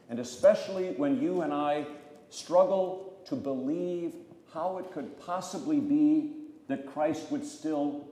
and 0.08 0.18
especially 0.18 0.90
when 0.90 1.20
you 1.20 1.42
and 1.42 1.52
I 1.52 1.86
struggle 2.28 3.20
to 3.26 3.36
believe 3.36 4.14
how 4.52 4.78
it 4.78 4.92
could 4.92 5.18
possibly 5.20 5.80
be 5.80 6.32
that 6.68 6.86
Christ 6.86 7.30
would 7.30 7.44
still 7.44 8.08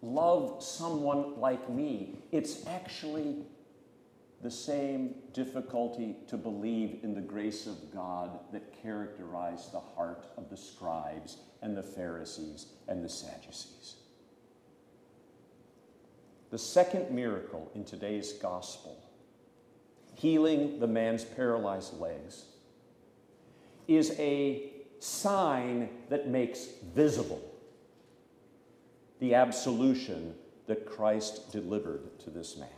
love 0.00 0.62
someone 0.62 1.38
like 1.38 1.68
me. 1.70 2.16
It's 2.32 2.66
actually 2.66 3.36
the 4.42 4.50
same 4.50 5.14
difficulty 5.32 6.16
to 6.26 6.36
believe 6.36 6.98
in 7.04 7.14
the 7.14 7.20
grace 7.20 7.66
of 7.66 7.94
God 7.94 8.40
that 8.52 8.82
characterized 8.82 9.72
the 9.72 9.80
heart 9.80 10.26
of 10.36 10.50
the 10.50 10.56
scribes 10.56 11.36
and 11.62 11.76
the 11.76 11.82
Pharisees 11.82 12.66
and 12.88 13.04
the 13.04 13.08
Sadducees. 13.08 13.96
The 16.50 16.58
second 16.58 17.10
miracle 17.10 17.70
in 17.74 17.84
today's 17.84 18.32
gospel, 18.32 18.98
healing 20.16 20.80
the 20.80 20.88
man's 20.88 21.24
paralyzed 21.24 21.98
legs, 22.00 22.44
is 23.86 24.14
a 24.18 24.72
sign 24.98 25.88
that 26.08 26.28
makes 26.28 26.66
visible 26.94 27.42
the 29.20 29.34
absolution 29.34 30.34
that 30.66 30.84
Christ 30.84 31.52
delivered 31.52 32.18
to 32.20 32.30
this 32.30 32.56
man. 32.56 32.68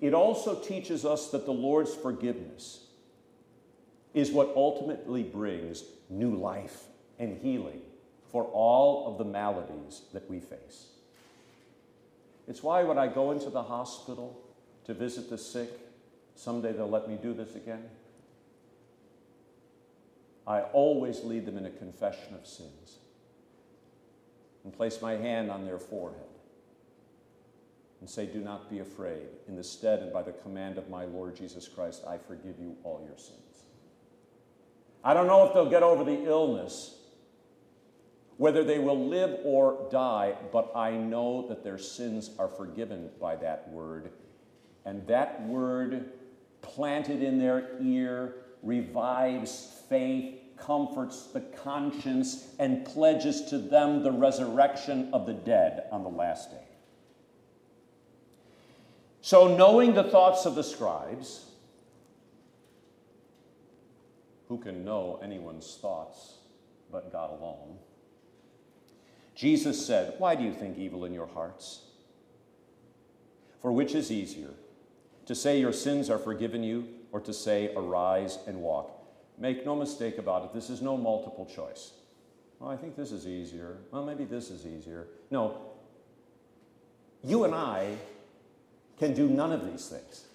It 0.00 0.14
also 0.14 0.54
teaches 0.54 1.04
us 1.04 1.30
that 1.30 1.44
the 1.44 1.52
Lord's 1.52 1.94
forgiveness 1.94 2.86
is 4.14 4.30
what 4.30 4.52
ultimately 4.56 5.22
brings 5.22 5.84
new 6.08 6.34
life 6.34 6.84
and 7.18 7.36
healing 7.36 7.82
for 8.30 8.44
all 8.44 9.06
of 9.06 9.18
the 9.18 9.24
maladies 9.24 10.02
that 10.12 10.28
we 10.30 10.40
face. 10.40 10.86
It's 12.48 12.62
why 12.62 12.82
when 12.82 12.98
I 12.98 13.08
go 13.08 13.30
into 13.30 13.50
the 13.50 13.62
hospital 13.62 14.40
to 14.86 14.94
visit 14.94 15.28
the 15.28 15.38
sick, 15.38 15.70
someday 16.34 16.72
they'll 16.72 16.88
let 16.88 17.08
me 17.08 17.18
do 17.20 17.34
this 17.34 17.54
again. 17.54 17.84
I 20.46 20.62
always 20.62 21.22
lead 21.22 21.44
them 21.44 21.58
in 21.58 21.66
a 21.66 21.70
confession 21.70 22.34
of 22.34 22.46
sins 22.46 22.96
and 24.64 24.72
place 24.72 25.00
my 25.02 25.12
hand 25.12 25.50
on 25.50 25.66
their 25.66 25.78
forehead 25.78 26.39
and 28.00 28.08
say, 28.08 28.26
Do 28.26 28.40
not 28.40 28.70
be 28.70 28.80
afraid. 28.80 29.26
In 29.48 29.56
the 29.56 29.64
stead 29.64 30.00
and 30.00 30.12
by 30.12 30.22
the 30.22 30.32
command 30.32 30.78
of 30.78 30.88
my 30.88 31.04
Lord 31.04 31.36
Jesus 31.36 31.68
Christ, 31.68 32.04
I 32.08 32.18
forgive 32.18 32.58
you 32.58 32.76
all 32.82 33.02
your 33.06 33.18
sins. 33.18 33.64
I 35.04 35.14
don't 35.14 35.26
know 35.26 35.46
if 35.46 35.54
they'll 35.54 35.70
get 35.70 35.82
over 35.82 36.04
the 36.04 36.24
illness, 36.24 36.96
whether 38.36 38.64
they 38.64 38.78
will 38.78 39.08
live 39.08 39.38
or 39.44 39.88
die, 39.90 40.34
but 40.52 40.72
I 40.74 40.92
know 40.92 41.46
that 41.48 41.64
their 41.64 41.78
sins 41.78 42.30
are 42.38 42.48
forgiven 42.48 43.10
by 43.20 43.36
that 43.36 43.68
word. 43.70 44.10
And 44.84 45.06
that 45.06 45.46
word 45.46 46.12
planted 46.62 47.22
in 47.22 47.38
their 47.38 47.70
ear 47.82 48.36
revives 48.62 49.82
faith, 49.88 50.38
comforts 50.56 51.28
the 51.28 51.40
conscience, 51.40 52.54
and 52.58 52.84
pledges 52.84 53.42
to 53.46 53.58
them 53.58 54.02
the 54.02 54.12
resurrection 54.12 55.08
of 55.12 55.26
the 55.26 55.32
dead 55.32 55.84
on 55.90 56.02
the 56.02 56.10
last 56.10 56.50
day. 56.50 56.69
So, 59.22 59.54
knowing 59.54 59.94
the 59.94 60.04
thoughts 60.04 60.46
of 60.46 60.54
the 60.54 60.62
scribes, 60.62 61.46
who 64.48 64.58
can 64.58 64.84
know 64.84 65.20
anyone's 65.22 65.78
thoughts 65.80 66.38
but 66.90 67.12
God 67.12 67.30
alone? 67.30 67.78
Jesus 69.34 69.86
said, 69.86 70.14
Why 70.18 70.34
do 70.34 70.42
you 70.42 70.52
think 70.52 70.78
evil 70.78 71.04
in 71.04 71.12
your 71.12 71.26
hearts? 71.26 71.82
For 73.60 73.72
which 73.72 73.94
is 73.94 74.10
easier, 74.10 74.54
to 75.26 75.34
say 75.34 75.60
your 75.60 75.72
sins 75.72 76.08
are 76.08 76.18
forgiven 76.18 76.62
you, 76.62 76.88
or 77.12 77.20
to 77.20 77.32
say, 77.32 77.72
Arise 77.76 78.38
and 78.46 78.62
walk? 78.62 78.90
Make 79.38 79.64
no 79.64 79.76
mistake 79.76 80.18
about 80.18 80.44
it, 80.44 80.54
this 80.54 80.70
is 80.70 80.80
no 80.80 80.96
multiple 80.96 81.46
choice. 81.46 81.92
Well, 82.58 82.70
I 82.70 82.76
think 82.76 82.96
this 82.96 83.12
is 83.12 83.26
easier. 83.26 83.78
Well, 83.90 84.04
maybe 84.04 84.24
this 84.24 84.50
is 84.50 84.66
easier. 84.66 85.06
No. 85.30 85.56
You 87.22 87.44
and 87.44 87.54
I 87.54 87.96
can 89.00 89.14
do 89.14 89.28
none 89.28 89.50
of 89.50 89.66
these 89.68 89.88
things. 89.88 90.26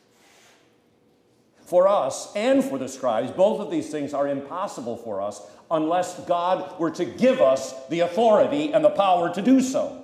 For 1.65 1.87
us 1.87 2.35
and 2.35 2.63
for 2.63 2.77
the 2.77 2.89
scribes, 2.89 3.31
both 3.31 3.61
of 3.61 3.71
these 3.71 3.89
things 3.89 4.13
are 4.13 4.27
impossible 4.27 4.97
for 4.97 5.21
us 5.21 5.41
unless 5.71 6.19
God 6.21 6.79
were 6.79 6.91
to 6.91 7.05
give 7.05 7.41
us 7.41 7.87
the 7.87 8.01
authority 8.01 8.73
and 8.73 8.83
the 8.83 8.89
power 8.89 9.33
to 9.33 9.41
do 9.41 9.61
so. 9.61 10.03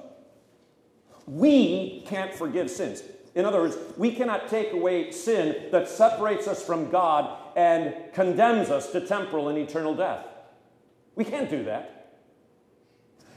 We 1.28 2.04
can't 2.08 2.34
forgive 2.34 2.70
sins. 2.70 3.04
In 3.34 3.46
other 3.46 3.62
words, 3.62 3.78
we 3.98 4.14
cannot 4.14 4.48
take 4.48 4.74
away 4.74 5.12
sin 5.12 5.72
that 5.72 5.88
separates 5.88 6.48
us 6.48 6.64
from 6.64 6.92
God 6.92 7.38
and 7.56 7.96
condemns 8.14 8.70
us 8.70 8.92
to 8.92 9.02
temporal 9.02 9.50
and 9.50 9.58
eternal 9.58 9.96
death. 9.96 10.26
We 11.16 11.26
can't 11.26 11.50
do 11.50 11.64
that. 11.64 12.20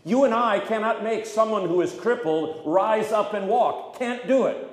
You 0.05 0.25
and 0.25 0.35
I 0.35 0.61
cannot 0.61 1.03
make 1.03 1.25
someone 1.25 1.67
who 1.67 1.81
is 1.81 1.95
crippled 1.95 2.63
rise 2.67 3.11
up 3.11 3.33
and 3.33 3.49
walk. 3.49 3.99
Can't 3.99 4.27
do 4.27 4.47
it 4.47 4.71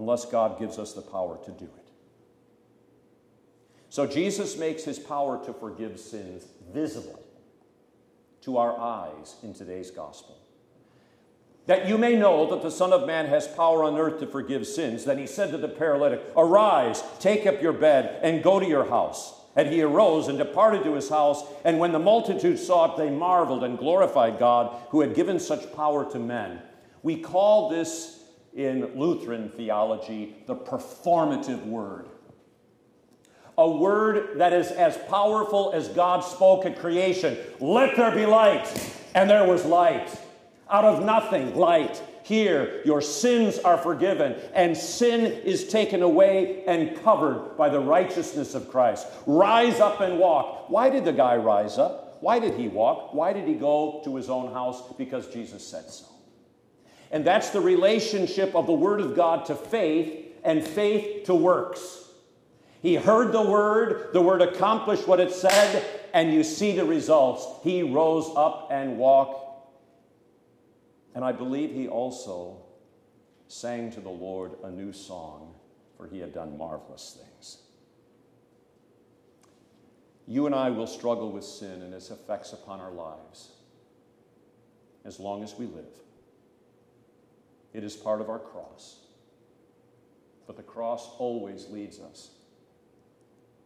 unless 0.00 0.24
God 0.24 0.58
gives 0.58 0.78
us 0.78 0.94
the 0.94 1.02
power 1.02 1.38
to 1.44 1.50
do 1.50 1.66
it. 1.66 1.90
So 3.90 4.06
Jesus 4.06 4.56
makes 4.56 4.82
his 4.82 4.98
power 4.98 5.44
to 5.44 5.52
forgive 5.52 6.00
sins 6.00 6.46
visible 6.72 7.22
to 8.42 8.56
our 8.56 8.78
eyes 8.78 9.36
in 9.42 9.52
today's 9.52 9.90
gospel. 9.90 10.38
That 11.66 11.86
you 11.86 11.98
may 11.98 12.16
know 12.16 12.48
that 12.48 12.62
the 12.62 12.70
Son 12.70 12.94
of 12.94 13.06
Man 13.06 13.26
has 13.26 13.46
power 13.46 13.84
on 13.84 13.98
earth 13.98 14.20
to 14.20 14.26
forgive 14.26 14.66
sins. 14.66 15.04
Then 15.04 15.18
he 15.18 15.26
said 15.26 15.50
to 15.50 15.58
the 15.58 15.68
paralytic, 15.68 16.22
Arise, 16.34 17.02
take 17.18 17.46
up 17.46 17.60
your 17.60 17.74
bed, 17.74 18.18
and 18.22 18.42
go 18.42 18.58
to 18.58 18.66
your 18.66 18.86
house. 18.86 19.34
And 19.54 19.68
he 19.68 19.82
arose 19.82 20.28
and 20.28 20.38
departed 20.38 20.82
to 20.84 20.94
his 20.94 21.10
house. 21.10 21.44
And 21.64 21.78
when 21.78 21.92
the 21.92 21.98
multitude 21.98 22.58
saw 22.58 22.94
it, 22.94 22.96
they 22.96 23.10
marveled 23.10 23.64
and 23.64 23.76
glorified 23.76 24.38
God 24.38 24.74
who 24.88 25.02
had 25.02 25.14
given 25.14 25.38
such 25.38 25.74
power 25.74 26.10
to 26.10 26.18
men. 26.18 26.62
We 27.02 27.20
call 27.20 27.68
this 27.68 28.19
in 28.54 28.98
Lutheran 28.98 29.48
theology 29.50 30.36
the 30.46 30.56
performative 30.56 31.64
word. 31.66 32.06
A 33.58 33.70
word 33.70 34.38
that 34.38 34.52
is 34.52 34.70
as 34.70 34.96
powerful 35.08 35.72
as 35.74 35.88
God 35.88 36.20
spoke 36.20 36.64
at 36.64 36.78
creation 36.78 37.36
let 37.60 37.96
there 37.96 38.14
be 38.14 38.26
light, 38.26 38.66
and 39.14 39.28
there 39.28 39.46
was 39.46 39.64
light. 39.64 40.08
Out 40.70 40.84
of 40.84 41.04
nothing, 41.04 41.54
light. 41.56 42.02
Here, 42.22 42.80
your 42.84 43.00
sins 43.00 43.58
are 43.58 43.76
forgiven, 43.76 44.36
and 44.54 44.76
sin 44.76 45.26
is 45.42 45.66
taken 45.66 46.00
away 46.02 46.64
and 46.66 47.02
covered 47.02 47.56
by 47.56 47.68
the 47.68 47.80
righteousness 47.80 48.54
of 48.54 48.70
Christ. 48.70 49.06
Rise 49.26 49.80
up 49.80 50.00
and 50.00 50.18
walk. 50.18 50.70
Why 50.70 50.90
did 50.90 51.04
the 51.04 51.12
guy 51.12 51.36
rise 51.36 51.76
up? 51.76 52.18
Why 52.20 52.38
did 52.38 52.54
he 52.54 52.68
walk? 52.68 53.14
Why 53.14 53.32
did 53.32 53.48
he 53.48 53.54
go 53.54 54.00
to 54.04 54.14
his 54.14 54.30
own 54.30 54.52
house? 54.52 54.80
Because 54.96 55.26
Jesus 55.26 55.66
said 55.66 55.90
so. 55.90 56.06
And 57.10 57.24
that's 57.24 57.50
the 57.50 57.60
relationship 57.60 58.54
of 58.54 58.66
the 58.66 58.72
Word 58.72 59.00
of 59.00 59.16
God 59.16 59.46
to 59.46 59.54
faith 59.54 60.26
and 60.44 60.62
faith 60.62 61.24
to 61.24 61.34
works. 61.34 62.08
He 62.82 62.94
heard 62.94 63.32
the 63.32 63.42
Word, 63.42 64.12
the 64.12 64.20
Word 64.20 64.40
accomplished 64.40 65.06
what 65.06 65.20
it 65.20 65.32
said, 65.32 65.84
and 66.14 66.32
you 66.32 66.44
see 66.44 66.76
the 66.76 66.84
results. 66.84 67.46
He 67.62 67.82
rose 67.82 68.30
up 68.36 68.68
and 68.70 68.96
walked. 68.96 69.46
And 71.14 71.24
I 71.24 71.32
believe 71.32 71.72
he 71.72 71.88
also 71.88 72.62
sang 73.48 73.90
to 73.92 74.00
the 74.00 74.08
Lord 74.08 74.52
a 74.62 74.70
new 74.70 74.92
song, 74.92 75.54
for 75.96 76.06
he 76.06 76.20
had 76.20 76.32
done 76.32 76.56
marvelous 76.56 77.18
things. 77.20 77.58
You 80.26 80.46
and 80.46 80.54
I 80.54 80.70
will 80.70 80.86
struggle 80.86 81.32
with 81.32 81.42
sin 81.42 81.82
and 81.82 81.92
its 81.92 82.10
effects 82.10 82.52
upon 82.52 82.78
our 82.78 82.92
lives 82.92 83.50
as 85.04 85.18
long 85.18 85.42
as 85.42 85.54
we 85.56 85.66
live. 85.66 85.84
It 87.72 87.84
is 87.84 87.96
part 87.96 88.20
of 88.20 88.28
our 88.28 88.38
cross. 88.38 88.96
But 90.46 90.56
the 90.56 90.62
cross 90.62 91.08
always 91.18 91.68
leads 91.68 92.00
us 92.00 92.30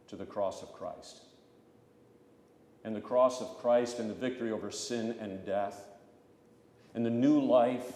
to 0.07 0.15
the 0.15 0.25
cross 0.25 0.61
of 0.61 0.73
Christ. 0.73 1.23
And 2.83 2.95
the 2.95 3.01
cross 3.01 3.41
of 3.41 3.57
Christ 3.57 3.99
and 3.99 4.09
the 4.09 4.13
victory 4.13 4.51
over 4.51 4.69
sin 4.69 5.15
and 5.19 5.43
death 5.45 5.81
and 6.95 7.05
the 7.05 7.09
new 7.11 7.41
life 7.41 7.91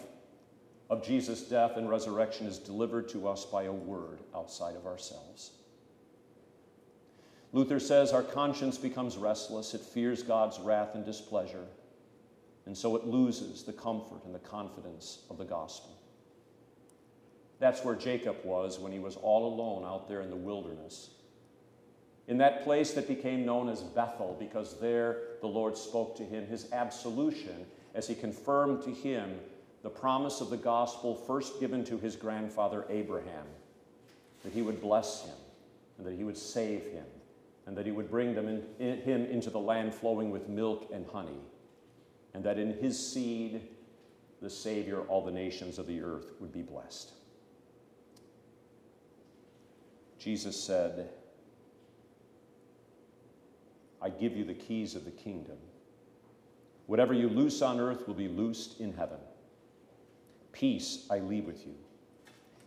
of 0.89 1.05
Jesus' 1.05 1.43
death 1.43 1.77
and 1.77 1.89
resurrection 1.89 2.45
is 2.45 2.57
delivered 2.59 3.07
to 3.09 3.27
us 3.27 3.45
by 3.45 3.63
a 3.63 3.71
word 3.71 4.19
outside 4.35 4.75
of 4.75 4.85
ourselves. 4.85 5.51
Luther 7.53 7.79
says 7.79 8.11
our 8.11 8.21
conscience 8.21 8.77
becomes 8.77 9.17
restless, 9.17 9.73
it 9.73 9.81
fears 9.81 10.21
God's 10.21 10.59
wrath 10.59 10.95
and 10.95 11.05
displeasure, 11.05 11.65
and 12.65 12.77
so 12.77 12.95
it 12.95 13.07
loses 13.07 13.63
the 13.63 13.73
comfort 13.73 14.25
and 14.25 14.35
the 14.35 14.39
confidence 14.39 15.19
of 15.29 15.37
the 15.37 15.45
gospel. 15.45 15.98
That's 17.59 17.83
where 17.83 17.95
Jacob 17.95 18.37
was 18.43 18.79
when 18.79 18.91
he 18.91 18.99
was 18.99 19.17
all 19.17 19.53
alone 19.53 19.83
out 19.85 20.07
there 20.07 20.21
in 20.21 20.29
the 20.29 20.35
wilderness. 20.35 21.11
In 22.27 22.37
that 22.37 22.63
place 22.63 22.91
that 22.91 23.07
became 23.07 23.45
known 23.45 23.69
as 23.69 23.81
Bethel, 23.81 24.37
because 24.39 24.79
there 24.79 25.17
the 25.41 25.47
Lord 25.47 25.75
spoke 25.75 26.15
to 26.17 26.23
him 26.23 26.45
his 26.47 26.71
absolution 26.71 27.65
as 27.95 28.07
he 28.07 28.15
confirmed 28.15 28.83
to 28.83 28.91
him 28.91 29.39
the 29.81 29.89
promise 29.89 30.41
of 30.41 30.49
the 30.49 30.57
gospel 30.57 31.15
first 31.15 31.59
given 31.59 31.83
to 31.85 31.97
his 31.97 32.15
grandfather 32.15 32.85
Abraham 32.89 33.45
that 34.43 34.53
he 34.53 34.61
would 34.61 34.81
bless 34.81 35.25
him 35.25 35.35
and 35.97 36.05
that 36.05 36.13
he 36.13 36.23
would 36.23 36.37
save 36.37 36.83
him 36.83 37.05
and 37.65 37.77
that 37.77 37.85
he 37.85 37.91
would 37.91 38.09
bring 38.09 38.33
them 38.33 38.47
in, 38.47 38.63
in, 38.79 39.01
him 39.01 39.25
into 39.25 39.49
the 39.49 39.59
land 39.59 39.93
flowing 39.93 40.31
with 40.31 40.49
milk 40.49 40.89
and 40.93 41.05
honey, 41.07 41.41
and 42.33 42.43
that 42.43 42.57
in 42.57 42.73
his 42.73 42.97
seed, 42.97 43.61
the 44.41 44.49
Savior, 44.49 45.01
all 45.01 45.23
the 45.23 45.31
nations 45.31 45.77
of 45.77 45.85
the 45.85 46.01
earth 46.01 46.31
would 46.39 46.51
be 46.51 46.61
blessed. 46.61 47.11
Jesus 50.19 50.61
said, 50.61 51.09
I 54.01 54.09
give 54.09 54.35
you 54.35 54.43
the 54.43 54.53
keys 54.53 54.95
of 54.95 55.05
the 55.05 55.11
kingdom. 55.11 55.57
Whatever 56.87 57.13
you 57.13 57.29
loose 57.29 57.61
on 57.61 57.79
earth 57.79 58.05
will 58.05 58.15
be 58.15 58.27
loosed 58.27 58.79
in 58.81 58.93
heaven. 58.93 59.19
Peace 60.51 61.05
I 61.09 61.19
leave 61.19 61.45
with 61.45 61.65
you. 61.65 61.75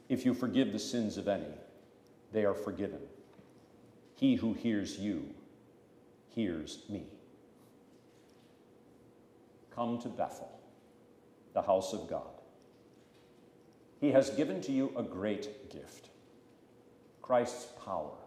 If 0.08 0.24
you 0.24 0.32
forgive 0.32 0.72
the 0.72 0.78
sins 0.78 1.18
of 1.18 1.28
any, 1.28 1.44
they 2.32 2.44
are 2.44 2.54
forgiven. 2.54 3.00
He 4.14 4.36
who 4.36 4.54
hears 4.54 4.98
you 4.98 5.28
hears 6.30 6.78
me. 6.88 7.04
Come 9.74 9.98
to 10.00 10.08
Bethel, 10.08 10.58
the 11.52 11.62
house 11.62 11.92
of 11.92 12.08
God. 12.08 12.22
He 14.00 14.12
has 14.12 14.30
given 14.30 14.60
to 14.62 14.72
you 14.72 14.92
a 14.96 15.02
great 15.02 15.70
gift 15.70 16.11
Christ's 17.22 17.66
power 17.84 18.18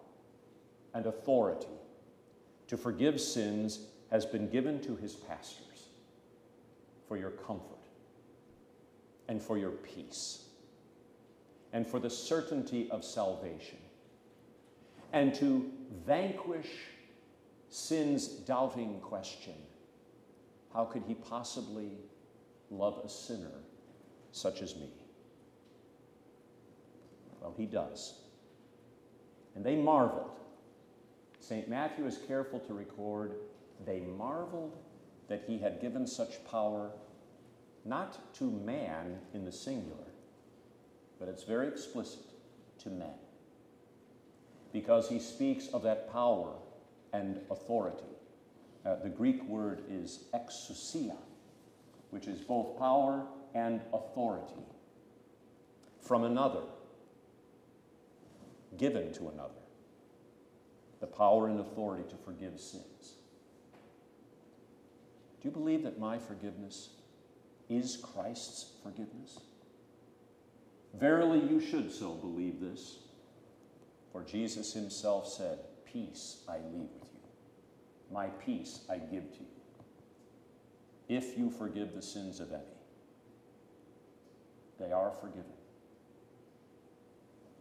and 0.94 1.06
authority 1.06 1.68
to 2.68 2.78
forgive 2.78 3.20
sins 3.20 3.88
has 4.10 4.26
been 4.26 4.50
given 4.50 4.82
to 4.82 4.96
his 4.96 5.14
pastors 5.14 5.90
for 7.08 7.18
your 7.18 7.32
comfort 7.32 7.78
and 9.28 9.42
for 9.42 9.58
your 9.58 9.72
peace 9.72 10.46
and 11.74 11.86
for 11.86 12.00
the 12.00 12.10
certainty 12.10 12.90
of 12.90 13.04
salvation 13.04 13.78
and 15.14 15.36
to 15.36 15.70
vanquish 16.06 16.70
sin's 17.70 18.28
doubting 18.28 19.00
question 19.02 19.56
how 20.76 20.84
could 20.84 21.04
he 21.08 21.14
possibly 21.14 21.92
love 22.70 23.02
a 23.06 23.10
sinner 23.10 23.52
such 24.34 24.62
as 24.62 24.76
me? 24.76 24.90
Well, 27.40 27.54
he 27.58 27.66
does. 27.66 28.25
And 29.56 29.64
they 29.64 29.76
marveled. 29.76 30.32
St. 31.40 31.70
Matthew 31.70 32.06
is 32.06 32.20
careful 32.28 32.60
to 32.60 32.74
record 32.74 33.36
they 33.86 34.00
marveled 34.00 34.78
that 35.28 35.44
he 35.48 35.58
had 35.58 35.82
given 35.82 36.08
such 36.08 36.44
power 36.50 36.92
not 37.84 38.34
to 38.36 38.50
man 38.50 39.20
in 39.34 39.46
the 39.46 39.52
singular, 39.52 40.12
but 41.20 41.28
it's 41.28 41.44
very 41.44 41.68
explicit 41.68 42.24
to 42.80 42.90
men. 42.90 43.14
Because 44.74 45.08
he 45.08 45.20
speaks 45.20 45.68
of 45.68 45.84
that 45.84 46.12
power 46.12 46.54
and 47.14 47.40
authority. 47.50 48.04
Uh, 48.86 48.96
the 49.04 49.10
Greek 49.10 49.44
word 49.46 49.84
is 49.90 50.26
exousia, 50.34 51.16
which 52.10 52.28
is 52.28 52.40
both 52.42 52.78
power 52.78 53.26
and 53.54 53.82
authority 53.94 54.66
from 56.02 56.24
another, 56.24 56.62
given 58.78 59.14
to 59.14 59.30
another. 59.30 59.54
The 61.00 61.08
power 61.08 61.48
and 61.48 61.60
authority 61.60 62.04
to 62.10 62.16
forgive 62.16 62.60
sins. 62.60 63.14
Do 65.42 65.50
you 65.50 65.52
believe 65.52 65.84
that 65.84 66.00
my 66.00 66.18
forgiveness 66.18 66.90
is 67.70 67.98
Christ's 67.98 68.72
forgiveness? 68.82 69.40
Verily, 70.94 71.40
you 71.40 71.60
should 71.60 71.92
so 71.92 72.14
believe 72.14 72.60
this. 72.60 73.00
For 74.12 74.24
Jesus 74.24 74.74
himself 74.74 75.28
said, 75.28 75.60
Peace 75.86 76.38
I 76.48 76.58
leave 76.58 76.90
with 77.00 77.10
you, 77.14 77.20
my 78.12 78.28
peace 78.28 78.82
I 78.90 78.98
give 78.98 79.32
to 79.34 79.40
you. 79.40 79.56
If 81.08 81.38
you 81.38 81.50
forgive 81.50 81.94
the 81.94 82.02
sins 82.02 82.40
of 82.40 82.52
any, 82.52 82.64
they 84.80 84.92
are 84.92 85.12
forgiven. 85.12 85.55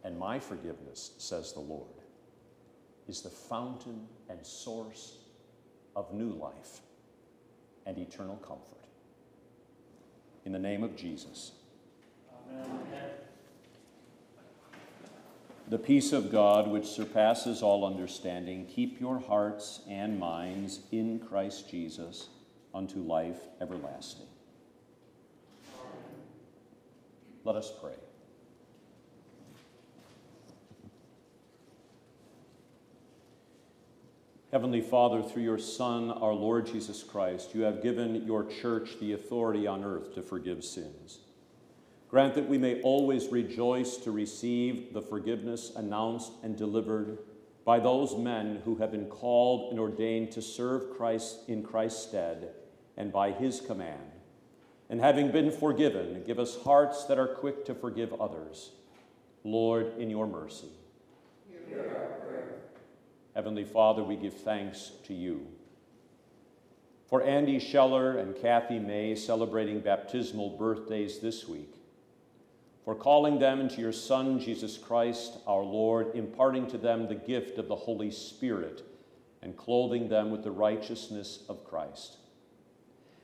And 0.05 0.19
my 0.19 0.37
forgiveness, 0.37 1.13
says 1.17 1.51
the 1.51 1.61
Lord, 1.61 1.89
is 3.07 3.21
the 3.21 3.29
fountain 3.29 4.07
and 4.29 4.45
source 4.45 5.17
of 5.95 6.13
new 6.13 6.29
life 6.29 6.81
and 7.87 7.97
eternal 7.97 8.35
comfort. 8.37 8.85
In 10.45 10.51
the 10.51 10.59
name 10.59 10.83
of 10.83 10.95
Jesus. 10.95 11.53
Amen. 12.51 13.09
The 15.69 15.79
peace 15.79 16.13
of 16.13 16.31
God, 16.31 16.67
which 16.67 16.85
surpasses 16.85 17.63
all 17.63 17.83
understanding, 17.83 18.67
keep 18.67 19.01
your 19.01 19.19
hearts 19.19 19.81
and 19.89 20.19
minds 20.19 20.81
in 20.91 21.17
Christ 21.17 21.67
Jesus 21.67 22.29
unto 22.75 22.99
life 22.99 23.39
everlasting. 23.59 24.27
Let 27.43 27.55
us 27.55 27.71
pray. 27.81 27.95
Heavenly 34.55 34.79
Father, 34.79 35.21
through 35.21 35.43
your 35.43 35.57
Son, 35.57 36.09
our 36.09 36.33
Lord 36.33 36.65
Jesus 36.65 37.03
Christ, 37.03 37.53
you 37.53 37.63
have 37.63 37.83
given 37.83 38.25
your 38.25 38.45
church 38.45 38.91
the 39.01 39.11
authority 39.11 39.67
on 39.67 39.83
earth 39.83 40.15
to 40.15 40.21
forgive 40.21 40.63
sins. 40.63 41.19
Grant 42.07 42.35
that 42.35 42.47
we 42.47 42.57
may 42.57 42.81
always 42.81 43.27
rejoice 43.27 43.97
to 43.97 44.11
receive 44.11 44.93
the 44.93 45.01
forgiveness 45.01 45.73
announced 45.75 46.31
and 46.41 46.55
delivered 46.55 47.17
by 47.65 47.81
those 47.81 48.15
men 48.15 48.61
who 48.63 48.77
have 48.77 48.93
been 48.93 49.07
called 49.07 49.71
and 49.71 49.77
ordained 49.77 50.31
to 50.31 50.41
serve 50.41 50.95
Christ 50.95 51.39
in 51.49 51.61
Christ's 51.61 52.07
stead 52.07 52.51
and 52.95 53.11
by 53.11 53.31
his 53.31 53.59
command. 53.59 54.09
And 54.89 55.01
having 55.01 55.31
been 55.31 55.51
forgiven, 55.51 56.23
give 56.25 56.39
us 56.39 56.63
hearts 56.63 57.03
that 57.07 57.19
are 57.19 57.27
quick 57.27 57.65
to 57.65 57.75
forgive 57.75 58.13
others. 58.21 58.71
Lord, 59.43 59.97
in 59.99 60.09
your 60.09 60.27
mercy. 60.27 60.69
Heavenly 63.35 63.65
Father, 63.65 64.01
we 64.01 64.15
give 64.15 64.33
thanks 64.33 64.93
to 65.03 65.13
you. 65.13 65.45
For 67.09 67.21
Andy 67.21 67.59
Scheller 67.59 68.17
and 68.17 68.33
Kathy 68.33 68.79
May 68.79 69.13
celebrating 69.13 69.81
baptismal 69.81 70.57
birthdays 70.57 71.19
this 71.19 71.45
week, 71.45 71.75
for 72.85 72.95
calling 72.95 73.37
them 73.37 73.59
into 73.59 73.81
your 73.81 73.91
Son, 73.91 74.39
Jesus 74.39 74.77
Christ, 74.77 75.37
our 75.45 75.63
Lord, 75.63 76.15
imparting 76.15 76.67
to 76.67 76.77
them 76.77 77.07
the 77.07 77.15
gift 77.15 77.57
of 77.57 77.67
the 77.67 77.75
Holy 77.75 78.09
Spirit, 78.09 78.83
and 79.41 79.57
clothing 79.57 80.07
them 80.07 80.31
with 80.31 80.43
the 80.43 80.51
righteousness 80.51 81.43
of 81.49 81.65
Christ. 81.65 82.17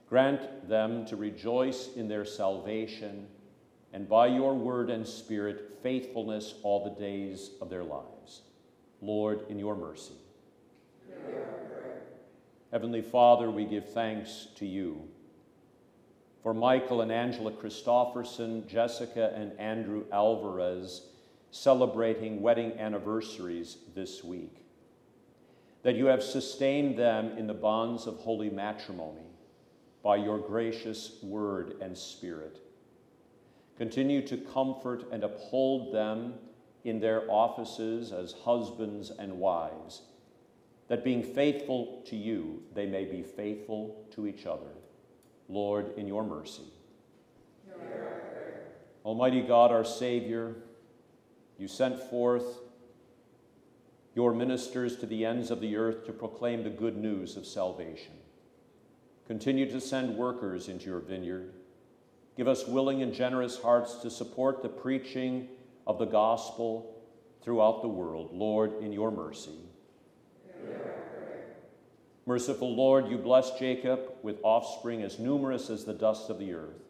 Grant 0.09 0.67
them 0.67 1.05
to 1.05 1.15
rejoice 1.15 1.89
in 1.95 2.09
their 2.09 2.25
salvation, 2.25 3.27
and 3.93 4.09
by 4.09 4.27
your 4.27 4.55
word 4.55 4.89
and 4.89 5.07
spirit, 5.07 5.79
faithfulness 5.81 6.55
all 6.63 6.83
the 6.83 6.99
days 6.99 7.51
of 7.61 7.69
their 7.69 7.83
lives. 7.83 8.41
Lord, 9.01 9.45
in 9.49 9.59
your 9.59 9.75
mercy. 9.75 10.13
Heavenly 12.71 13.01
Father, 13.01 13.51
we 13.51 13.65
give 13.65 13.89
thanks 13.89 14.47
to 14.55 14.65
you 14.65 15.07
for 16.41 16.53
Michael 16.53 17.01
and 17.01 17.11
Angela 17.11 17.51
Christofferson, 17.51 18.65
Jessica 18.67 19.33
and 19.35 19.59
Andrew 19.59 20.05
Alvarez 20.11 21.07
celebrating 21.51 22.41
wedding 22.41 22.71
anniversaries 22.79 23.77
this 23.93 24.23
week. 24.23 24.55
That 25.83 25.95
you 25.95 26.05
have 26.05 26.23
sustained 26.23 26.97
them 26.97 27.37
in 27.37 27.47
the 27.47 27.53
bonds 27.53 28.07
of 28.07 28.17
holy 28.17 28.49
matrimony 28.49 29.27
by 30.03 30.15
your 30.15 30.39
gracious 30.39 31.17
word 31.21 31.75
and 31.81 31.97
spirit. 31.97 32.59
Continue 33.77 34.25
to 34.27 34.37
comfort 34.37 35.05
and 35.11 35.23
uphold 35.23 35.93
them 35.93 36.35
in 36.83 36.99
their 36.99 37.29
offices 37.29 38.11
as 38.11 38.33
husbands 38.43 39.11
and 39.11 39.39
wives, 39.39 40.01
that 40.87 41.03
being 41.03 41.23
faithful 41.23 42.01
to 42.07 42.15
you, 42.15 42.63
they 42.73 42.85
may 42.85 43.05
be 43.05 43.23
faithful 43.23 44.05
to 44.11 44.27
each 44.27 44.45
other. 44.45 44.71
Lord, 45.47 45.97
in 45.97 46.07
your 46.07 46.23
mercy. 46.23 46.63
Almighty 49.03 49.41
God, 49.41 49.71
our 49.71 49.83
Savior, 49.83 50.55
you 51.57 51.67
sent 51.67 51.99
forth 52.09 52.59
your 54.13 54.33
ministers 54.33 54.97
to 54.97 55.05
the 55.05 55.25
ends 55.25 55.49
of 55.51 55.61
the 55.61 55.75
earth 55.77 56.05
to 56.05 56.11
proclaim 56.11 56.63
the 56.63 56.69
good 56.69 56.97
news 56.97 57.37
of 57.37 57.45
salvation. 57.45 58.13
Continue 59.27 59.69
to 59.71 59.79
send 59.79 60.17
workers 60.17 60.67
into 60.67 60.87
your 60.87 60.99
vineyard. 60.99 61.53
Give 62.35 62.47
us 62.47 62.67
willing 62.67 63.01
and 63.01 63.13
generous 63.13 63.61
hearts 63.61 63.95
to 64.01 64.09
support 64.09 64.61
the 64.61 64.69
preaching 64.69 65.47
of 65.87 65.97
the 65.99 66.05
gospel 66.05 67.01
throughout 67.43 67.81
the 67.81 67.87
world. 67.87 68.29
Lord, 68.31 68.81
in 68.81 68.91
your 68.91 69.11
mercy. 69.11 69.59
Merciful 72.25 72.75
Lord, 72.75 73.07
you 73.07 73.17
bless 73.17 73.57
Jacob 73.57 73.99
with 74.21 74.37
offspring 74.43 75.01
as 75.01 75.17
numerous 75.17 75.69
as 75.69 75.83
the 75.83 75.93
dust 75.93 76.29
of 76.29 76.37
the 76.37 76.53
earth. 76.53 76.83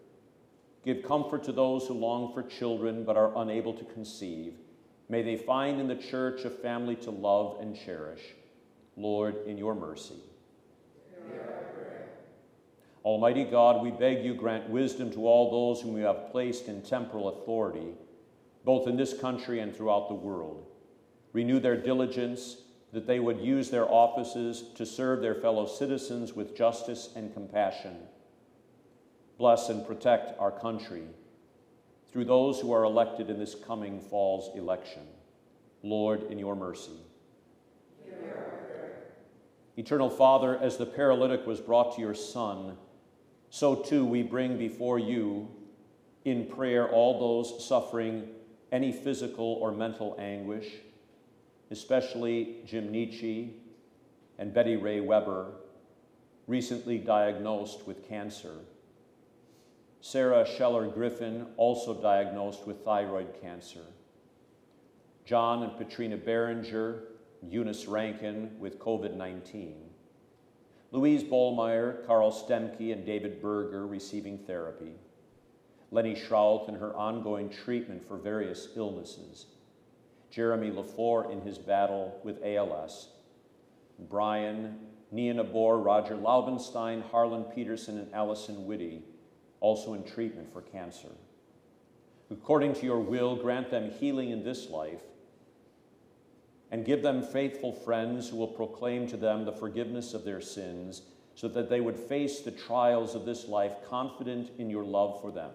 Give 0.84 1.04
comfort 1.04 1.44
to 1.46 1.52
those 1.52 1.88
who 1.88 1.94
long 1.94 2.34
for 2.34 2.44
children 2.44 3.04
but 3.06 3.16
are 3.16 3.32
unable 3.38 3.74
to 3.74 3.86
conceive. 3.86 4.56
May 5.08 5.22
they 5.22 5.38
find 5.38 5.80
in 5.80 5.88
the 5.88 5.96
church 5.96 6.44
a 6.44 6.50
family 6.50 6.96
to 6.98 7.12
love 7.12 7.58
and 7.62 7.76
cherish. 7.76 8.22
Lord, 8.98 9.36
in 9.46 9.58
your 9.58 9.74
mercy. 9.74 10.20
Almighty 13.04 13.46
God, 13.46 13.82
we 13.82 13.89
beg 13.89 14.24
you 14.24 14.36
grant 14.36 14.70
wisdom 14.70 15.12
to 15.14 15.28
all 15.28 15.50
those 15.50 15.82
whom 15.82 15.98
you 15.98 16.04
have 16.04 16.32
placed 16.32 16.68
in 16.68 16.82
temporal 16.82 17.30
authority, 17.30 17.96
both 18.64 18.88
in 18.88 18.97
this 18.97 19.14
country 19.20 19.59
and 19.59 19.76
throughout 19.76 20.07
the 20.07 20.14
world. 20.14 20.68
Renew 21.34 21.59
their 21.59 21.78
diligence 21.78 22.57
that 22.93 23.07
they 23.07 23.20
would 23.20 23.39
use 23.39 23.70
their 23.70 23.89
offices 23.89 24.66
to 24.76 24.86
serve 24.86 25.22
their 25.22 25.36
fellow 25.36 25.66
citizens 25.66 26.34
with 26.34 26.55
justice 26.55 27.09
and 27.16 27.34
compassion. 27.34 27.95
Bless 29.38 29.70
and 29.70 29.86
protect 29.88 30.38
our 30.39 30.51
country 30.51 31.03
through 32.12 32.26
those 32.26 32.59
who 32.59 32.74
are 32.74 32.84
elected 32.84 33.30
in 33.30 33.39
this 33.39 33.55
coming 33.55 33.99
fall's 33.99 34.55
election. 34.57 35.03
Lord, 35.84 36.24
in 36.30 36.38
your 36.38 36.55
mercy. 36.55 36.99
Eternal 39.78 40.09
Father, 40.09 40.57
as 40.57 40.78
the 40.78 40.86
paralytic 40.86 41.47
was 41.47 41.62
brought 41.62 41.95
to 41.95 42.01
your 42.01 42.14
Son, 42.14 42.78
so 43.49 43.76
too 43.76 44.05
we 44.05 44.22
bring 44.22 44.57
before 44.57 44.99
you 44.99 45.49
in 46.26 46.45
prayer 46.45 46.88
all 46.89 47.20
those 47.20 47.66
suffering 47.66 48.28
any 48.72 48.91
physical 48.91 49.57
or 49.61 49.72
mental 49.72 50.15
anguish, 50.19 50.67
especially 51.69 52.57
Jim 52.65 52.91
Nietzsche 52.91 53.55
and 54.38 54.53
Betty 54.53 54.76
Ray 54.76 55.01
Weber, 55.01 55.51
recently 56.47 56.97
diagnosed 56.97 57.86
with 57.86 58.07
cancer. 58.07 58.55
Sarah 60.01 60.47
Scheller 60.47 60.88
Griffin, 60.88 61.45
also 61.57 61.93
diagnosed 61.93 62.65
with 62.65 62.84
thyroid 62.84 63.39
cancer. 63.41 63.86
John 65.26 65.63
and 65.63 65.78
Patrina 65.78 66.17
Berenger, 66.17 67.03
Eunice 67.47 67.86
Rankin 67.86 68.59
with 68.59 68.80
COVID 68.80 69.15
19. 69.15 69.76
Louise 70.91 71.24
Bollmeyer, 71.24 72.05
Carl 72.05 72.32
Stemke, 72.32 72.91
and 72.91 73.05
David 73.05 73.41
Berger 73.41 73.88
receiving 73.88 74.38
therapy. 74.39 74.95
Lenny 75.92 76.16
Schraut 76.16 76.70
in 76.70 76.76
her 76.76 76.96
ongoing 76.96 77.50
treatment 77.50 78.08
for 78.08 78.18
various 78.18 78.70
illnesses. 78.76 79.48
Jeremy 80.30 80.72
LaFleur 80.72 81.30
in 81.32 81.42
his 81.42 81.58
battle 81.58 82.20
with 82.24 82.42
ALS. 82.44 83.10
Brian, 84.10 84.80
Nia 85.12 85.34
Nabor, 85.34 85.78
Roger 85.80 86.16
Laubenstein, 86.16 87.02
Harlan 87.02 87.44
Peterson, 87.44 88.00
and 88.00 88.14
Allison 88.14 88.66
Whitty, 88.66 89.04
also 89.60 89.94
in 89.94 90.04
treatment 90.04 90.52
for 90.54 90.62
cancer. 90.62 91.10
According 92.32 92.76
to 92.76 92.86
your 92.86 93.00
will, 93.00 93.36
grant 93.36 93.70
them 93.70 93.92
healing 93.92 94.30
in 94.30 94.44
this 94.44 94.70
life 94.70 95.02
and 96.72 96.86
give 96.86 97.02
them 97.02 97.22
faithful 97.22 97.74
friends 97.74 98.30
who 98.30 98.38
will 98.38 98.48
proclaim 98.48 99.06
to 99.08 99.18
them 99.18 99.44
the 99.44 99.52
forgiveness 99.52 100.14
of 100.14 100.24
their 100.24 100.39
sins 100.39 101.02
so 101.36 101.50
that 101.50 101.70
they 101.70 101.82
would 101.82 101.98
face 101.98 102.39
the 102.39 102.52
trials 102.52 103.14
of 103.14 103.26
this 103.26 103.50
life 103.50 103.74
confident 103.89 104.50
in 104.58 104.70
your 104.70 104.86
love 104.86 105.20
for 105.22 105.32
them. 105.32 105.52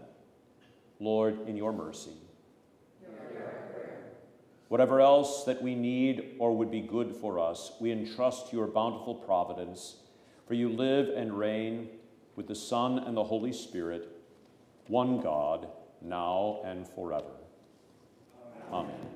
Lord, 1.00 1.48
in 1.48 1.56
your 1.56 1.72
mercy. 1.72 2.12
Whatever 4.68 5.00
else 5.00 5.44
that 5.44 5.62
we 5.62 5.74
need 5.76 6.34
or 6.38 6.56
would 6.56 6.70
be 6.70 6.80
good 6.80 7.14
for 7.14 7.38
us, 7.38 7.72
we 7.80 7.92
entrust 7.92 8.50
to 8.50 8.56
your 8.56 8.66
bountiful 8.66 9.14
providence, 9.14 9.96
for 10.48 10.54
you 10.54 10.68
live 10.68 11.08
and 11.08 11.38
reign 11.38 11.88
with 12.34 12.48
the 12.48 12.54
Son 12.54 12.98
and 12.98 13.16
the 13.16 13.24
Holy 13.24 13.52
Spirit, 13.52 14.08
one 14.88 15.20
God, 15.20 15.68
now 16.02 16.60
and 16.64 16.86
forever. 16.88 17.30
Amen. 18.72 18.92
Amen. 18.92 19.15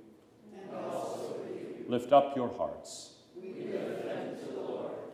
Lift 1.87 2.11
up 2.13 2.35
your 2.35 2.49
hearts. 2.55 3.15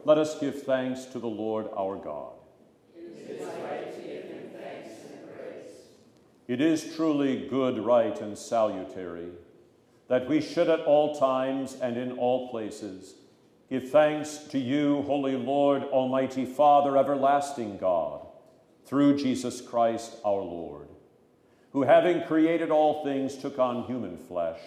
Let 0.06 0.18
us 0.18 0.40
give 0.40 0.64
thanks 0.64 1.06
to 1.06 1.20
the 1.20 1.28
Lord 1.28 1.68
our 1.76 1.98
God. 1.98 2.34
It 6.48 6.62
is 6.62 6.96
truly 6.96 7.46
good, 7.50 7.78
right, 7.78 8.20
and 8.22 8.38
salutary 8.38 9.32
that 10.08 10.30
we 10.30 10.40
should 10.40 10.70
at 10.70 10.80
all 10.80 11.20
times 11.20 11.76
and 11.82 11.98
in 11.98 12.14
all 12.14 12.50
places 12.50 13.16
give 13.70 13.90
thanks 13.90 14.38
to 14.50 14.58
you, 14.58 15.02
Holy 15.02 15.36
Lord, 15.36 15.84
Almighty 15.84 16.46
Father, 16.46 16.98
everlasting 16.98 17.78
God, 17.78 18.26
through 18.86 19.18
Jesus 19.18 19.60
Christ 19.60 20.16
our 20.24 20.42
Lord, 20.42 20.88
who 21.74 21.82
having 21.82 22.24
created 22.24 22.72
all 22.72 23.04
things 23.04 23.36
took 23.36 23.60
on 23.60 23.84
human 23.84 24.18
flesh 24.18 24.60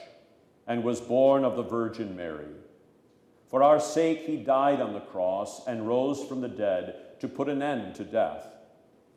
and 0.71 0.85
was 0.85 1.01
born 1.01 1.45
of 1.45 1.57
the 1.57 1.65
Virgin 1.65 2.15
Mary. 2.15 2.47
For 3.49 3.61
our 3.61 3.81
sake 3.81 4.21
he 4.21 4.37
died 4.37 4.81
on 4.81 4.93
the 4.93 5.01
cross 5.01 5.67
and 5.67 5.89
rose 5.89 6.23
from 6.23 6.43
the 6.43 6.49
dead 6.49 7.19
to 7.19 7.27
put 7.27 7.49
an 7.49 7.61
end 7.61 7.97
to 7.97 8.05
death, 8.05 8.47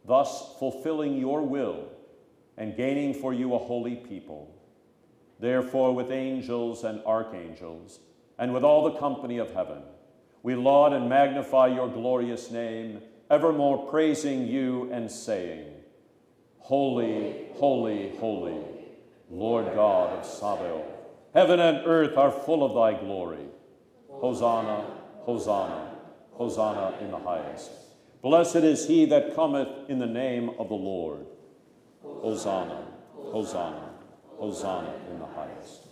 thus 0.04 0.56
fulfilling 0.58 1.16
your 1.16 1.44
will 1.44 1.90
and 2.58 2.76
gaining 2.76 3.14
for 3.14 3.36
you 3.36 3.54
a 3.54 3.60
holy 3.60 3.96
people. 3.96 4.52
Therefore, 5.40 5.94
with 5.94 6.10
angels 6.10 6.84
and 6.84 7.04
archangels, 7.06 8.00
and 8.40 8.52
with 8.52 8.64
all 8.64 8.86
the 8.86 8.98
company 8.98 9.38
of 9.38 9.54
heaven, 9.54 9.84
we 10.42 10.56
laud 10.56 10.92
and 10.92 11.08
magnify 11.08 11.68
your 11.68 11.88
glorious 11.88 12.50
name, 12.50 13.00
evermore 13.30 13.92
praising 13.92 14.48
you 14.48 14.90
and 14.92 15.12
saying, 15.12 15.72
Holy, 16.58 17.46
holy, 17.54 18.10
holy, 18.18 18.58
Lord 19.30 19.66
God 19.76 20.18
of 20.18 20.26
Sabaoth. 20.26 20.93
Heaven 21.34 21.60
and 21.60 21.86
earth 21.86 22.16
are 22.16 22.32
full 22.32 22.64
of 22.64 22.74
thy 22.76 23.00
glory. 23.00 23.46
Hosanna, 24.10 24.86
Hosanna, 25.22 25.96
Hosanna 26.34 26.98
in 27.02 27.12
the 27.12 27.18
highest. 27.18 27.72
Blessed 28.22 28.58
is 28.58 28.88
he 28.88 29.06
that 29.06 29.36
cometh 29.36 29.90
in 29.90 30.00
the 30.00 30.06
name 30.06 30.52
of 30.60 30.70
the 30.70 30.76
Lord. 30.76 31.26
Hosanna, 32.04 32.88
Hosanna, 33.16 33.90
Hosanna 34.38 34.94
in 35.12 35.20
the 35.20 35.26
highest. 35.26 35.88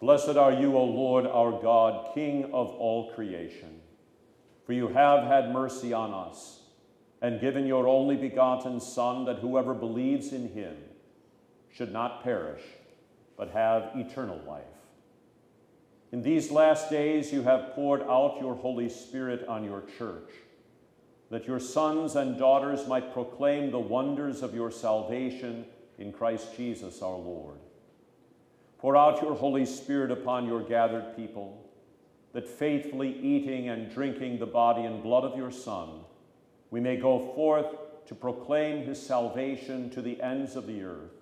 Blessed 0.00 0.36
are 0.36 0.52
you, 0.52 0.76
O 0.76 0.84
Lord 0.84 1.26
our 1.26 1.52
God, 1.62 2.12
King 2.14 2.44
of 2.46 2.68
all 2.70 3.12
creation, 3.14 3.80
for 4.66 4.72
you 4.72 4.88
have 4.88 5.24
had 5.24 5.52
mercy 5.52 5.92
on 5.92 6.12
us 6.12 6.60
and 7.20 7.40
given 7.40 7.66
your 7.66 7.86
only 7.86 8.16
begotten 8.16 8.80
Son, 8.80 9.24
that 9.24 9.38
whoever 9.38 9.74
believes 9.74 10.32
in 10.32 10.48
him 10.48 10.76
should 11.72 11.92
not 11.92 12.24
perish, 12.24 12.62
but 13.36 13.50
have 13.50 13.90
eternal 13.94 14.40
life. 14.46 14.64
In 16.12 16.22
these 16.22 16.50
last 16.50 16.90
days, 16.90 17.32
you 17.32 17.42
have 17.42 17.72
poured 17.74 18.02
out 18.02 18.38
your 18.40 18.54
Holy 18.54 18.88
Spirit 18.88 19.46
on 19.48 19.64
your 19.64 19.82
church 19.98 20.30
that 21.32 21.46
your 21.46 21.58
sons 21.58 22.14
and 22.14 22.38
daughters 22.38 22.86
might 22.86 23.14
proclaim 23.14 23.70
the 23.70 23.78
wonders 23.78 24.42
of 24.42 24.54
your 24.54 24.70
salvation 24.70 25.64
in 25.98 26.12
Christ 26.12 26.54
Jesus 26.54 27.00
our 27.00 27.16
Lord. 27.16 27.56
Pour 28.78 28.98
out 28.98 29.22
your 29.22 29.34
Holy 29.34 29.64
Spirit 29.64 30.10
upon 30.10 30.46
your 30.46 30.62
gathered 30.62 31.16
people, 31.16 31.70
that 32.34 32.46
faithfully 32.46 33.18
eating 33.18 33.70
and 33.70 33.90
drinking 33.90 34.38
the 34.40 34.46
body 34.46 34.82
and 34.82 35.02
blood 35.02 35.24
of 35.24 35.34
your 35.34 35.50
Son, 35.50 36.00
we 36.70 36.80
may 36.80 36.96
go 36.96 37.32
forth 37.34 37.76
to 38.08 38.14
proclaim 38.14 38.84
his 38.84 39.00
salvation 39.00 39.88
to 39.88 40.02
the 40.02 40.20
ends 40.20 40.54
of 40.54 40.66
the 40.66 40.82
earth. 40.82 41.21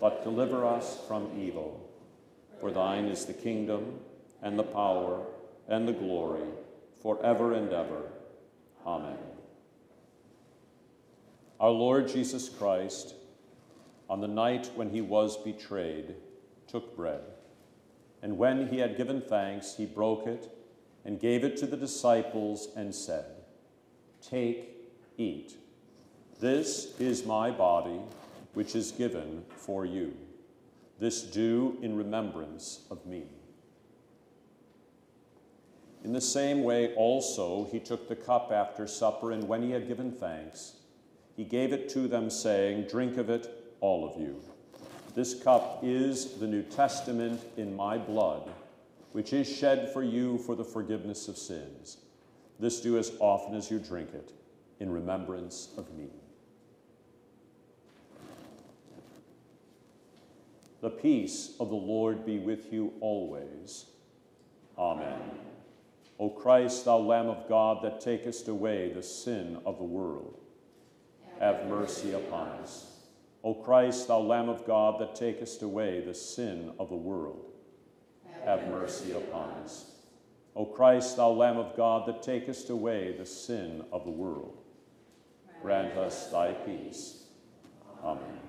but 0.00 0.24
deliver 0.24 0.64
us 0.64 0.98
from 1.06 1.30
evil. 1.38 1.88
For 2.60 2.70
thine 2.70 3.06
is 3.06 3.24
the 3.24 3.32
kingdom, 3.32 4.00
and 4.42 4.58
the 4.58 4.64
power, 4.64 5.22
and 5.68 5.86
the 5.86 5.92
glory, 5.92 6.48
forever 7.02 7.52
and 7.52 7.72
ever. 7.72 8.02
Amen. 8.86 9.16
Our 11.60 11.70
Lord 11.70 12.08
Jesus 12.08 12.48
Christ, 12.48 13.14
on 14.08 14.20
the 14.20 14.28
night 14.28 14.70
when 14.74 14.90
he 14.90 15.00
was 15.00 15.36
betrayed, 15.36 16.14
took 16.68 16.96
bread. 16.96 17.22
And 18.22 18.38
when 18.38 18.68
he 18.68 18.78
had 18.78 18.96
given 18.96 19.20
thanks, 19.20 19.76
he 19.76 19.86
broke 19.86 20.26
it 20.26 20.50
and 21.04 21.20
gave 21.20 21.44
it 21.44 21.56
to 21.58 21.66
the 21.66 21.76
disciples 21.76 22.68
and 22.76 22.94
said, 22.94 23.24
Take, 24.22 24.76
eat. 25.16 25.56
This 26.40 26.98
is 27.00 27.24
my 27.24 27.50
body, 27.50 28.00
which 28.58 28.74
is 28.74 28.90
given 28.90 29.44
for 29.50 29.86
you. 29.86 30.12
This 30.98 31.22
do 31.22 31.78
in 31.80 31.96
remembrance 31.96 32.80
of 32.90 33.06
me. 33.06 33.22
In 36.02 36.12
the 36.12 36.20
same 36.20 36.64
way, 36.64 36.92
also, 36.96 37.68
he 37.70 37.78
took 37.78 38.08
the 38.08 38.16
cup 38.16 38.50
after 38.50 38.88
supper, 38.88 39.30
and 39.30 39.46
when 39.46 39.62
he 39.62 39.70
had 39.70 39.86
given 39.86 40.10
thanks, 40.10 40.72
he 41.36 41.44
gave 41.44 41.72
it 41.72 41.88
to 41.90 42.08
them, 42.08 42.28
saying, 42.30 42.88
Drink 42.88 43.16
of 43.16 43.30
it, 43.30 43.46
all 43.80 44.04
of 44.04 44.20
you. 44.20 44.42
This 45.14 45.40
cup 45.40 45.78
is 45.84 46.40
the 46.40 46.48
New 46.48 46.64
Testament 46.64 47.40
in 47.56 47.76
my 47.76 47.96
blood, 47.96 48.50
which 49.12 49.32
is 49.32 49.48
shed 49.48 49.92
for 49.92 50.02
you 50.02 50.36
for 50.38 50.56
the 50.56 50.64
forgiveness 50.64 51.28
of 51.28 51.38
sins. 51.38 51.98
This 52.58 52.80
do 52.80 52.98
as 52.98 53.12
often 53.20 53.54
as 53.54 53.70
you 53.70 53.78
drink 53.78 54.14
it, 54.14 54.32
in 54.80 54.90
remembrance 54.90 55.68
of 55.76 55.94
me. 55.96 56.08
The 60.80 60.90
peace 60.90 61.54
of 61.58 61.70
the 61.70 61.74
Lord 61.74 62.24
be 62.24 62.38
with 62.38 62.72
you 62.72 62.92
always. 63.00 63.86
Amen. 64.78 65.18
O 66.20 66.30
Christ, 66.30 66.84
thou 66.84 66.98
Lamb 66.98 67.28
of 67.28 67.48
God, 67.48 67.82
that 67.84 68.00
takest 68.00 68.48
away 68.48 68.92
the 68.92 69.02
sin 69.02 69.60
of 69.64 69.78
the 69.78 69.84
world, 69.84 70.38
have 71.40 71.66
mercy 71.66 72.12
upon 72.12 72.48
us. 72.48 72.86
O 73.44 73.54
Christ, 73.54 74.08
thou 74.08 74.18
Lamb 74.18 74.48
of 74.48 74.66
God, 74.66 75.00
that 75.00 75.14
takest 75.14 75.62
away 75.62 76.00
the 76.00 76.14
sin 76.14 76.72
of 76.78 76.88
the 76.88 76.96
world, 76.96 77.52
have 78.44 78.68
mercy 78.68 79.12
upon 79.12 79.50
us. 79.62 79.92
O 80.56 80.64
Christ, 80.64 81.16
thou 81.16 81.30
Lamb 81.30 81.56
of 81.56 81.76
God, 81.76 82.06
that 82.06 82.22
takest 82.22 82.70
away 82.70 83.14
the 83.16 83.26
sin 83.26 83.84
of 83.92 84.04
the 84.04 84.10
world, 84.10 84.58
grant 85.62 85.96
us 85.96 86.30
thy 86.30 86.52
peace. 86.52 87.24
Amen. 88.02 88.47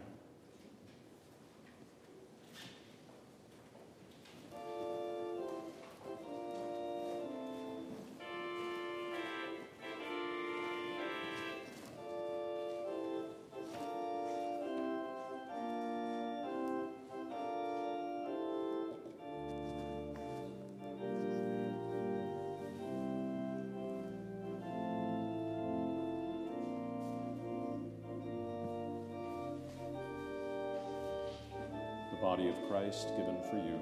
Christ 32.89 33.09
given 33.17 33.37
for 33.51 33.57
you. 33.57 33.79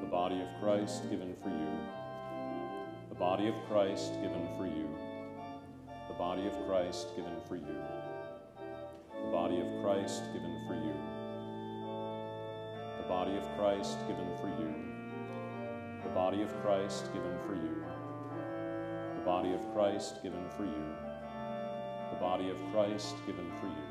The 0.00 0.06
body 0.06 0.40
of 0.40 0.46
Christ 0.60 1.10
given 1.10 1.34
for 1.42 1.48
you. 1.48 1.70
The 3.08 3.16
body 3.16 3.48
of 3.48 3.54
Christ 3.68 4.12
given 4.22 4.46
for 4.56 4.64
you. 4.64 4.88
The 6.06 6.14
body 6.14 6.46
of 6.46 6.52
Christ 6.68 7.08
given 7.16 7.34
for 7.48 7.56
you. 7.56 7.82
The 9.24 9.32
body 9.32 9.58
of 9.60 9.66
Christ 9.82 10.22
given 10.32 10.62
for 10.68 10.74
you. 10.76 10.94
The 13.02 13.08
body 13.08 13.36
of 13.36 13.42
Christ 13.58 13.96
given 14.06 14.36
for 14.38 14.46
you. 14.46 14.72
The 16.04 16.10
body 16.14 16.42
of 16.44 16.62
Christ 16.62 17.12
given 17.12 17.36
for 17.44 17.56
you. 17.56 17.84
The 19.16 19.24
body 19.24 19.52
of 19.52 19.74
Christ 19.74 20.22
given 20.22 20.48
for 20.56 20.62
you. 20.62 20.94
The 22.12 22.20
body 22.20 22.50
of 22.50 22.56
Christ 22.72 23.16
given 23.26 23.50
for 23.60 23.66
you. 23.66 23.89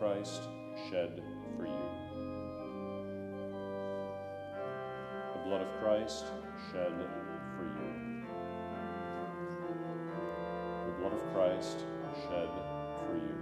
Christ 0.00 0.48
shed 0.88 1.22
for 1.58 1.66
you. 1.66 1.90
The 5.34 5.40
blood 5.44 5.60
of 5.60 5.68
Christ 5.78 6.24
shed 6.72 6.94
for 7.54 7.64
you. 7.64 8.22
The 10.86 10.92
blood 10.98 11.12
of 11.12 11.34
Christ 11.34 11.84
shed 12.14 12.48
for 13.04 13.14
you. 13.14 13.36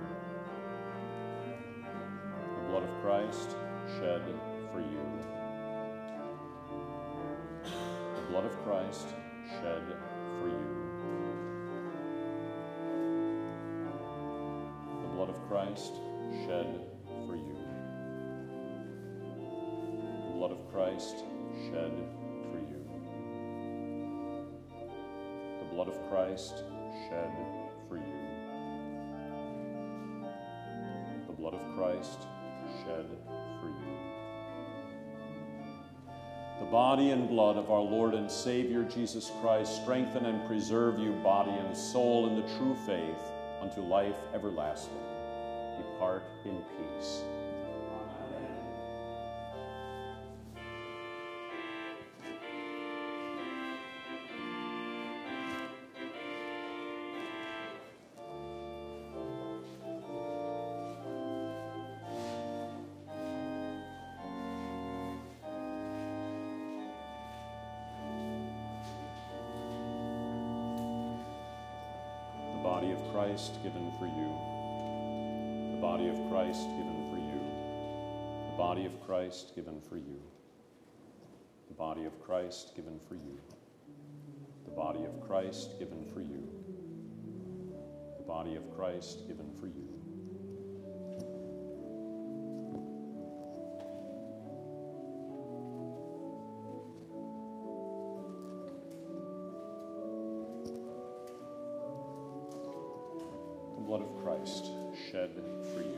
The 2.57 2.69
blood 2.71 2.83
of 2.83 3.03
Christ 3.03 3.51
shed 4.01 4.23
for 4.73 4.81
you. 4.81 5.07
The 8.17 8.23
blood 8.31 8.47
of 8.47 8.65
Christ 8.65 9.07
shed 9.61 9.85
for 10.41 10.49
you. 10.49 10.67
The 15.03 15.09
blood 15.15 15.29
of 15.29 15.49
Christ 15.49 16.01
shed 16.47 16.81
for 17.27 17.37
you. 17.37 17.57
The 20.27 20.35
blood 20.35 20.53
of 20.53 20.71
Christ 20.73 21.25
shed 21.67 21.93
for 22.51 22.59
you. 22.59 22.85
The 25.59 25.75
blood 25.75 25.89
of 25.89 26.09
Christ 26.09 26.65
shed 27.09 27.33
for 27.89 27.97
you. 27.97 28.03
The 31.27 31.33
blood 31.33 31.55
of 31.55 31.77
Christ 31.77 32.21
shed 32.85 33.07
for 33.61 33.69
you. 33.69 33.99
The 36.61 36.67
body 36.67 37.11
and 37.11 37.29
blood 37.29 37.57
of 37.57 37.71
our 37.71 37.81
Lord 37.81 38.15
and 38.15 38.31
Savior 38.31 38.85
Jesus 38.85 39.31
Christ 39.41 39.83
strengthen 39.83 40.27
and 40.27 40.47
preserve 40.47 40.99
you, 40.99 41.13
body 41.23 41.53
and 41.53 41.77
soul, 41.77 42.29
in 42.29 42.37
the 42.37 42.49
true 42.57 42.77
faith 42.87 43.23
unto 43.61 43.81
life 43.81 44.17
everlasting. 44.35 44.99
Depart 45.99 46.23
in 46.45 46.63
peace. 46.77 47.25
Christ 79.29 79.55
given 79.55 79.79
for 79.87 79.99
you. 79.99 80.23
The 81.69 81.75
body 81.75 82.07
of 82.07 82.19
Christ 82.19 82.75
given 82.75 82.99
for 83.07 83.15
you. 83.15 83.39
The 84.65 84.71
body 84.71 85.05
of 85.05 85.21
Christ 85.21 85.79
given 85.79 86.03
for 86.15 86.23
you. 86.23 86.49
The 88.17 88.25
body 88.25 88.57
of 88.57 88.75
Christ 88.75 89.29
given 89.29 89.51
for 89.61 89.67
you. 89.67 89.85
The 103.77 103.83
blood 103.83 104.01
of 104.01 104.25
Christ 104.25 104.71
shed 105.11 105.33
for 105.75 105.83
you. 105.83 105.98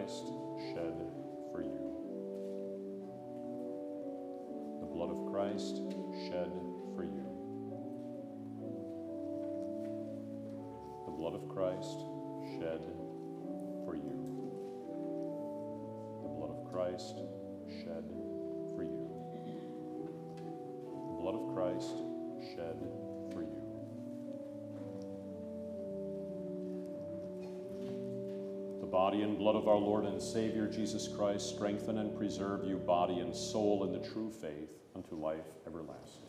Christ 0.00 0.32
shed 0.72 0.94
for 1.52 1.60
you. 1.60 1.78
The 4.80 4.86
blood 4.86 5.10
of 5.10 5.30
Christ 5.30 5.76
shed 6.26 6.50
for 6.96 7.04
you. 7.04 7.26
The 11.04 11.12
blood 11.12 11.34
of 11.34 11.48
Christ 11.50 11.98
shed 12.56 12.80
for 13.84 13.94
you. 13.94 14.24
The 16.22 16.28
blood 16.28 16.50
of 16.50 16.72
Christ 16.72 17.16
shed 17.84 18.04
for 18.74 18.82
you. 18.82 19.10
The 20.86 21.22
blood 21.22 21.34
of 21.34 21.54
Christ 21.54 22.09
body 28.90 29.22
and 29.22 29.38
blood 29.38 29.56
of 29.56 29.68
our 29.68 29.76
Lord 29.76 30.04
and 30.04 30.20
Savior 30.20 30.66
Jesus 30.66 31.08
Christ 31.08 31.48
strengthen 31.48 31.98
and 31.98 32.16
preserve 32.16 32.64
you, 32.64 32.76
body 32.76 33.20
and 33.20 33.34
soul, 33.34 33.84
in 33.84 33.92
the 33.92 34.08
true 34.08 34.30
faith 34.30 34.70
unto 34.96 35.14
life 35.14 35.46
everlasting. 35.66 36.22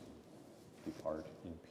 Depart 0.86 1.28
in 1.44 1.52
peace. 1.70 1.71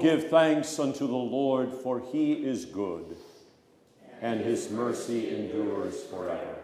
Give 0.00 0.28
thanks 0.28 0.78
unto 0.78 1.06
the 1.06 1.14
Lord, 1.14 1.72
for 1.72 2.00
he 2.00 2.32
is 2.32 2.64
good, 2.64 3.16
and 4.20 4.40
his 4.40 4.70
mercy 4.70 5.34
endures 5.34 6.02
forever. 6.04 6.56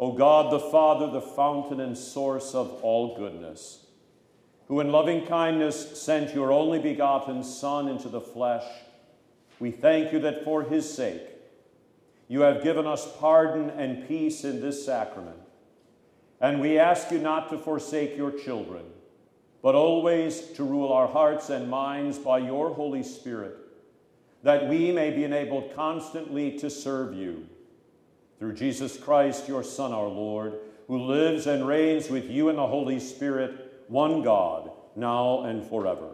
O 0.00 0.12
God, 0.12 0.52
the 0.52 0.60
Father, 0.60 1.10
the 1.10 1.20
fountain 1.20 1.80
and 1.80 1.96
source 1.96 2.54
of 2.54 2.80
all 2.82 3.16
goodness, 3.16 3.86
who 4.68 4.80
in 4.80 4.90
loving 4.90 5.26
kindness 5.26 6.00
sent 6.00 6.34
your 6.34 6.50
only 6.50 6.78
begotten 6.78 7.44
Son 7.44 7.88
into 7.88 8.08
the 8.08 8.20
flesh, 8.20 8.64
we 9.60 9.70
thank 9.70 10.12
you 10.12 10.18
that 10.20 10.44
for 10.44 10.62
his 10.62 10.92
sake 10.92 11.22
you 12.28 12.40
have 12.40 12.62
given 12.62 12.86
us 12.86 13.06
pardon 13.18 13.70
and 13.70 14.08
peace 14.08 14.44
in 14.44 14.60
this 14.60 14.84
sacrament. 14.84 15.38
And 16.40 16.60
we 16.60 16.78
ask 16.78 17.10
you 17.10 17.18
not 17.18 17.50
to 17.50 17.58
forsake 17.58 18.16
your 18.16 18.30
children, 18.30 18.84
but 19.64 19.74
always 19.74 20.42
to 20.50 20.62
rule 20.62 20.92
our 20.92 21.08
hearts 21.08 21.48
and 21.48 21.70
minds 21.70 22.18
by 22.18 22.36
your 22.36 22.74
Holy 22.74 23.02
Spirit, 23.02 23.56
that 24.42 24.68
we 24.68 24.92
may 24.92 25.10
be 25.10 25.24
enabled 25.24 25.74
constantly 25.74 26.58
to 26.58 26.68
serve 26.68 27.14
you. 27.14 27.48
Through 28.38 28.52
Jesus 28.56 28.98
Christ, 28.98 29.48
your 29.48 29.64
Son, 29.64 29.90
our 29.94 30.06
Lord, 30.06 30.58
who 30.86 30.98
lives 30.98 31.46
and 31.46 31.66
reigns 31.66 32.10
with 32.10 32.28
you 32.28 32.50
in 32.50 32.56
the 32.56 32.66
Holy 32.66 33.00
Spirit, 33.00 33.86
one 33.88 34.22
God, 34.22 34.70
now 34.96 35.44
and 35.44 35.66
forever. 35.66 36.10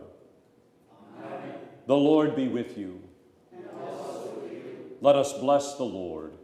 Amen. 1.19 1.55
The 1.89 1.97
Lord 1.97 2.37
be 2.37 2.47
with 2.47 2.79
you. 2.79 3.03
With 3.51 4.53
you. 4.53 4.97
Let 5.01 5.17
us 5.17 5.33
bless 5.33 5.75
the 5.75 5.83
Lord. 5.83 6.35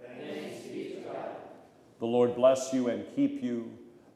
Thanks 0.00 0.60
be 0.60 0.94
to 0.94 1.00
God. 1.08 1.30
The 1.98 2.06
Lord 2.06 2.36
bless 2.36 2.72
you 2.72 2.88
and 2.88 3.04
keep 3.16 3.42
you. 3.42 3.78